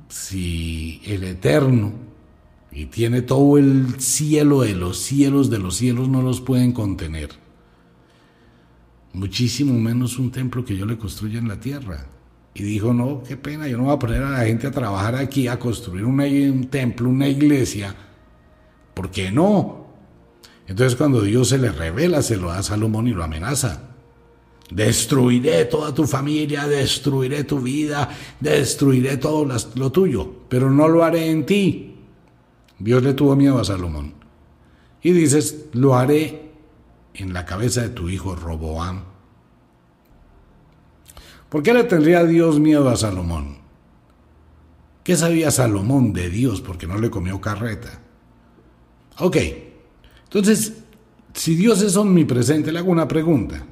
si 0.08 1.02
el 1.06 1.24
Eterno, 1.24 1.94
y 2.72 2.86
tiene 2.86 3.22
todo 3.24 3.58
el 3.58 4.00
cielo 4.00 4.62
de 4.62 4.76
los 4.76 5.00
cielos 5.00 5.50
de 5.50 5.58
los 5.58 5.78
cielos, 5.78 6.08
no 6.10 6.22
los 6.22 6.42
pueden 6.42 6.74
contener, 6.74 7.30
muchísimo 9.14 9.74
menos 9.74 10.20
un 10.20 10.32
templo 10.32 10.64
que 10.64 10.78
yo 10.78 10.86
le 10.86 10.98
construya 10.98 11.40
en 11.40 11.48
la 11.48 11.60
tierra. 11.60 12.06
Y 12.54 12.64
dijo, 12.64 12.92
no, 12.92 13.22
qué 13.22 13.38
pena, 13.38 13.68
yo 13.68 13.78
no 13.78 13.84
voy 13.84 13.94
a 13.94 14.00
poner 14.00 14.24
a 14.24 14.32
la 14.32 14.46
gente 14.46 14.66
a 14.66 14.72
trabajar 14.72 15.16
aquí, 15.16 15.48
a 15.48 15.60
construir 15.60 16.06
un 16.06 16.68
templo, 16.70 17.08
una 17.08 17.28
iglesia, 17.28 17.96
¿por 18.96 19.12
qué 19.12 19.32
no? 19.32 19.87
Entonces 20.68 20.98
cuando 20.98 21.22
Dios 21.22 21.50
se 21.50 21.58
le 21.58 21.72
revela, 21.72 22.22
se 22.22 22.38
lo 22.38 22.50
da 22.50 22.60
a 22.60 22.64
Salomón 22.64 23.08
y 23.08 23.14
lo 23.14 23.24
amenaza. 23.24 23.84
Destruiré 24.70 25.66
toda 25.66 25.94
tu 25.94 26.06
familia, 26.06 26.68
destruiré 26.68 27.46
tu 27.46 27.62
vida, 27.62 28.10
destruiré 28.42 29.16
todo 29.16 29.48
lo 29.76 29.92
tuyo, 29.92 30.30
pero 30.50 30.70
no 30.70 30.90
lo 30.90 31.06
haré 31.06 31.32
en 31.32 31.46
ti. 31.46 31.96
Dios 32.78 33.02
le 33.02 33.14
tuvo 33.14 33.36
miedo 33.36 33.60
a 33.60 33.64
Salomón. 33.64 34.14
Y 35.02 35.12
dices, 35.12 35.68
lo 35.72 35.96
haré 35.96 36.52
en 37.14 37.32
la 37.32 37.46
cabeza 37.46 37.82
de 37.82 37.90
tu 37.90 38.10
hijo 38.10 38.36
Roboam. 38.36 39.04
¿Por 41.48 41.64
qué 41.64 41.74
le 41.74 41.86
tendría 41.86 42.26
Dios 42.26 42.60
miedo 42.60 42.90
a 42.90 42.98
Salomón? 42.98 43.60
¿Qué 45.06 45.16
sabía 45.16 45.50
Salomón 45.50 46.12
de 46.12 46.30
Dios 46.30 46.60
porque 46.60 46.88
no 46.88 46.98
le 46.98 47.10
comió 47.10 47.40
carreta? 47.40 48.02
Ok, 49.20 49.38
entonces, 50.28 50.74
si 51.34 51.56
Dios 51.56 51.82
es 51.82 51.96
omnipresente, 51.96 52.72
le 52.72 52.80
hago 52.80 52.92
una 52.92 53.08
pregunta. 53.08 53.66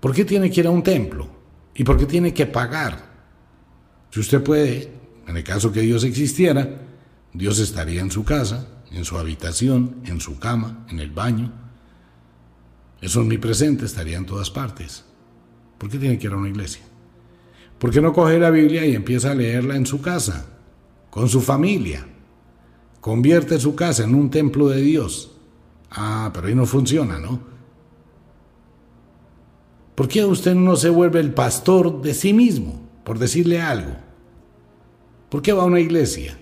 ¿Por 0.00 0.14
qué 0.14 0.24
tiene 0.24 0.50
que 0.50 0.60
ir 0.60 0.66
a 0.66 0.70
un 0.70 0.82
templo? 0.82 1.28
¿Y 1.74 1.84
por 1.84 1.98
qué 1.98 2.06
tiene 2.06 2.32
que 2.32 2.46
pagar? 2.46 3.04
Si 4.10 4.20
usted 4.20 4.42
puede, 4.42 4.90
en 5.26 5.36
el 5.36 5.44
caso 5.44 5.70
que 5.70 5.82
Dios 5.82 6.04
existiera, 6.04 6.80
Dios 7.34 7.58
estaría 7.58 8.00
en 8.00 8.10
su 8.10 8.24
casa, 8.24 8.68
en 8.90 9.04
su 9.04 9.18
habitación, 9.18 9.96
en 10.04 10.20
su 10.20 10.38
cama, 10.38 10.86
en 10.88 11.00
el 11.00 11.10
baño. 11.10 11.52
Es 13.02 13.14
omnipresente, 13.16 13.84
estaría 13.84 14.16
en 14.16 14.24
todas 14.24 14.50
partes. 14.50 15.04
¿Por 15.76 15.90
qué 15.90 15.98
tiene 15.98 16.18
que 16.18 16.28
ir 16.28 16.32
a 16.32 16.36
una 16.36 16.48
iglesia? 16.48 16.82
¿Por 17.78 17.90
qué 17.90 18.00
no 18.00 18.14
coge 18.14 18.38
la 18.38 18.50
Biblia 18.50 18.86
y 18.86 18.94
empieza 18.94 19.32
a 19.32 19.34
leerla 19.34 19.76
en 19.76 19.84
su 19.84 20.00
casa, 20.00 20.46
con 21.10 21.28
su 21.28 21.42
familia? 21.42 22.06
Convierte 23.06 23.60
su 23.60 23.76
casa 23.76 24.02
en 24.02 24.16
un 24.16 24.30
templo 24.30 24.68
de 24.68 24.82
Dios. 24.82 25.30
Ah, 25.92 26.32
pero 26.34 26.48
ahí 26.48 26.56
no 26.56 26.66
funciona, 26.66 27.20
¿no? 27.20 27.38
¿Por 29.94 30.08
qué 30.08 30.24
usted 30.24 30.56
no 30.56 30.74
se 30.74 30.90
vuelve 30.90 31.20
el 31.20 31.32
pastor 31.32 32.02
de 32.02 32.12
sí 32.12 32.32
mismo? 32.32 32.86
por 33.06 33.20
decirle 33.20 33.62
algo. 33.62 33.96
¿Por 35.30 35.40
qué 35.40 35.52
va 35.52 35.62
a 35.62 35.66
una 35.66 35.78
iglesia? 35.78 36.36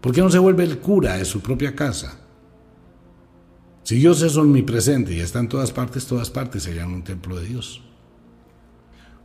¿Por 0.00 0.12
qué 0.12 0.20
no 0.20 0.28
se 0.28 0.40
vuelve 0.40 0.64
el 0.64 0.80
cura 0.80 1.16
de 1.16 1.24
su 1.24 1.40
propia 1.40 1.76
casa? 1.76 2.18
Si 3.84 3.94
Dios 3.94 4.20
es 4.22 4.36
omnipresente 4.36 5.14
y 5.14 5.20
está 5.20 5.38
en 5.38 5.48
todas 5.48 5.70
partes, 5.70 6.06
todas 6.06 6.28
partes 6.28 6.64
serían 6.64 6.92
un 6.92 7.04
templo 7.04 7.38
de 7.38 7.46
Dios. 7.46 7.80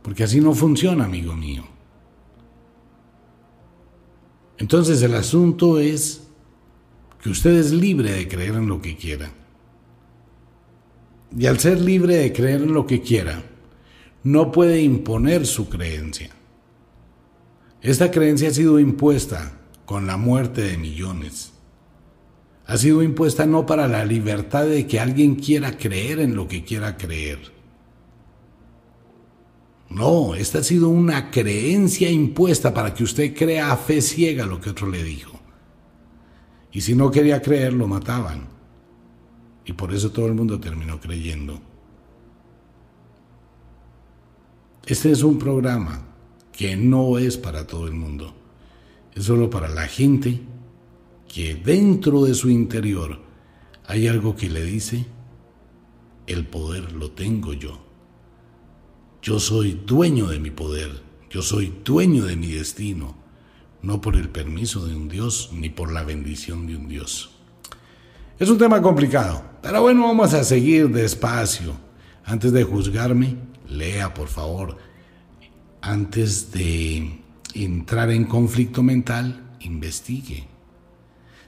Porque 0.00 0.22
así 0.22 0.40
no 0.40 0.54
funciona, 0.54 1.06
amigo 1.06 1.34
mío. 1.34 1.64
Entonces 4.58 5.02
el 5.02 5.16
asunto 5.16 5.80
es 5.80 6.25
que 7.26 7.32
usted 7.32 7.56
es 7.56 7.72
libre 7.72 8.12
de 8.12 8.28
creer 8.28 8.54
en 8.54 8.68
lo 8.68 8.80
que 8.80 8.96
quiera. 8.96 9.32
Y 11.36 11.46
al 11.46 11.58
ser 11.58 11.80
libre 11.80 12.14
de 12.14 12.32
creer 12.32 12.62
en 12.62 12.72
lo 12.72 12.86
que 12.86 13.02
quiera, 13.02 13.42
no 14.22 14.52
puede 14.52 14.80
imponer 14.80 15.44
su 15.44 15.68
creencia. 15.68 16.30
Esta 17.82 18.12
creencia 18.12 18.48
ha 18.48 18.52
sido 18.52 18.78
impuesta 18.78 19.58
con 19.86 20.06
la 20.06 20.16
muerte 20.16 20.60
de 20.60 20.78
millones. 20.78 21.52
Ha 22.64 22.76
sido 22.76 23.02
impuesta 23.02 23.44
no 23.44 23.66
para 23.66 23.88
la 23.88 24.04
libertad 24.04 24.64
de 24.66 24.86
que 24.86 25.00
alguien 25.00 25.34
quiera 25.34 25.76
creer 25.76 26.20
en 26.20 26.36
lo 26.36 26.46
que 26.46 26.62
quiera 26.62 26.96
creer. 26.96 27.40
No, 29.90 30.36
esta 30.36 30.58
ha 30.58 30.62
sido 30.62 30.90
una 30.90 31.32
creencia 31.32 32.08
impuesta 32.08 32.72
para 32.72 32.94
que 32.94 33.02
usted 33.02 33.34
crea 33.34 33.72
a 33.72 33.76
fe 33.76 34.00
ciega 34.00 34.46
lo 34.46 34.60
que 34.60 34.70
otro 34.70 34.88
le 34.88 35.02
dijo. 35.02 35.35
Y 36.76 36.82
si 36.82 36.94
no 36.94 37.10
quería 37.10 37.40
creer, 37.40 37.72
lo 37.72 37.88
mataban. 37.88 38.48
Y 39.64 39.72
por 39.72 39.94
eso 39.94 40.12
todo 40.12 40.26
el 40.26 40.34
mundo 40.34 40.60
terminó 40.60 41.00
creyendo. 41.00 41.58
Este 44.84 45.10
es 45.10 45.22
un 45.22 45.38
programa 45.38 46.02
que 46.52 46.76
no 46.76 47.16
es 47.16 47.38
para 47.38 47.66
todo 47.66 47.86
el 47.86 47.94
mundo. 47.94 48.34
Es 49.14 49.24
solo 49.24 49.48
para 49.48 49.68
la 49.68 49.88
gente 49.88 50.38
que 51.26 51.54
dentro 51.54 52.24
de 52.24 52.34
su 52.34 52.50
interior 52.50 53.22
hay 53.86 54.06
algo 54.06 54.36
que 54.36 54.50
le 54.50 54.62
dice, 54.62 55.06
el 56.26 56.46
poder 56.46 56.92
lo 56.92 57.10
tengo 57.12 57.54
yo. 57.54 57.78
Yo 59.22 59.40
soy 59.40 59.80
dueño 59.86 60.26
de 60.26 60.40
mi 60.40 60.50
poder, 60.50 60.90
yo 61.30 61.40
soy 61.40 61.72
dueño 61.82 62.26
de 62.26 62.36
mi 62.36 62.48
destino, 62.48 63.16
no 63.82 64.00
por 64.00 64.16
el 64.16 64.28
permiso 64.28 64.86
de 64.86 64.94
un 64.94 65.08
Dios 65.08 65.50
ni 65.52 65.68
por 65.68 65.92
la 65.92 66.02
bendición 66.02 66.66
de 66.66 66.76
un 66.76 66.88
Dios. 66.88 67.30
Es 68.38 68.50
un 68.50 68.58
tema 68.58 68.82
complicado, 68.82 69.42
pero 69.62 69.82
bueno, 69.82 70.02
vamos 70.02 70.34
a 70.34 70.44
seguir 70.44 70.90
despacio. 70.90 71.76
Antes 72.24 72.52
de 72.52 72.64
juzgarme, 72.64 73.36
lea 73.68 74.12
por 74.12 74.28
favor. 74.28 74.76
Antes 75.80 76.52
de 76.52 77.20
entrar 77.54 78.10
en 78.10 78.24
conflicto 78.24 78.82
mental, 78.82 79.56
investigue. 79.60 80.48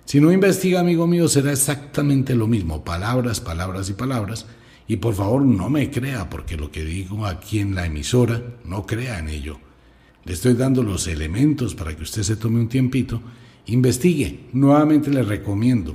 Si 0.04 0.20
no 0.20 0.32
investiga, 0.32 0.80
amigo 0.80 1.06
mío, 1.06 1.28
será 1.28 1.52
exactamente 1.52 2.34
lo 2.34 2.46
mismo, 2.46 2.82
palabras, 2.82 3.40
palabras 3.40 3.90
y 3.90 3.92
palabras. 3.92 4.46
Y 4.86 4.96
por 4.96 5.14
favor 5.14 5.42
no 5.42 5.68
me 5.68 5.90
crea, 5.90 6.30
porque 6.30 6.56
lo 6.56 6.70
que 6.70 6.82
digo 6.82 7.26
aquí 7.26 7.58
en 7.58 7.74
la 7.74 7.84
emisora, 7.84 8.40
no 8.64 8.86
crea 8.86 9.18
en 9.18 9.28
ello. 9.28 9.58
Le 10.28 10.34
estoy 10.34 10.52
dando 10.52 10.82
los 10.82 11.06
elementos 11.06 11.74
para 11.74 11.96
que 11.96 12.02
usted 12.02 12.22
se 12.22 12.36
tome 12.36 12.60
un 12.60 12.68
tiempito, 12.68 13.22
investigue. 13.64 14.50
Nuevamente 14.52 15.10
le 15.10 15.22
recomiendo. 15.22 15.94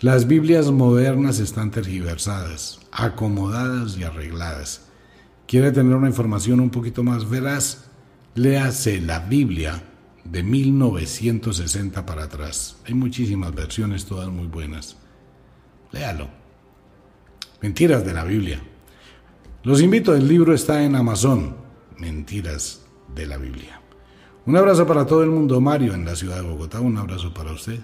Las 0.00 0.28
Biblias 0.28 0.70
modernas 0.70 1.40
están 1.40 1.72
tergiversadas, 1.72 2.78
acomodadas 2.92 3.98
y 3.98 4.04
arregladas. 4.04 4.86
¿Quiere 5.48 5.72
tener 5.72 5.96
una 5.96 6.06
información 6.06 6.60
un 6.60 6.70
poquito 6.70 7.02
más 7.02 7.28
veraz? 7.28 7.90
Léase 8.36 9.00
la 9.00 9.18
Biblia 9.18 9.82
de 10.22 10.44
1960 10.44 12.06
para 12.06 12.22
atrás. 12.22 12.76
Hay 12.86 12.94
muchísimas 12.94 13.52
versiones, 13.52 14.06
todas 14.06 14.28
muy 14.28 14.46
buenas. 14.46 14.98
Léalo. 15.90 16.28
Mentiras 17.60 18.06
de 18.06 18.14
la 18.14 18.22
Biblia. 18.22 18.62
Los 19.64 19.82
invito, 19.82 20.14
el 20.14 20.28
libro 20.28 20.54
está 20.54 20.84
en 20.84 20.94
Amazon. 20.94 21.56
Mentiras 21.98 22.81
de 23.14 23.26
la 23.26 23.36
Biblia. 23.36 23.80
Un 24.44 24.56
abrazo 24.56 24.86
para 24.86 25.06
todo 25.06 25.22
el 25.22 25.30
mundo, 25.30 25.60
Mario, 25.60 25.94
en 25.94 26.04
la 26.04 26.16
ciudad 26.16 26.36
de 26.36 26.42
Bogotá. 26.42 26.80
Un 26.80 26.98
abrazo 26.98 27.32
para 27.32 27.52
usted. 27.52 27.78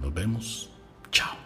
Nos 0.00 0.12
vemos. 0.12 0.70
Chao. 1.10 1.45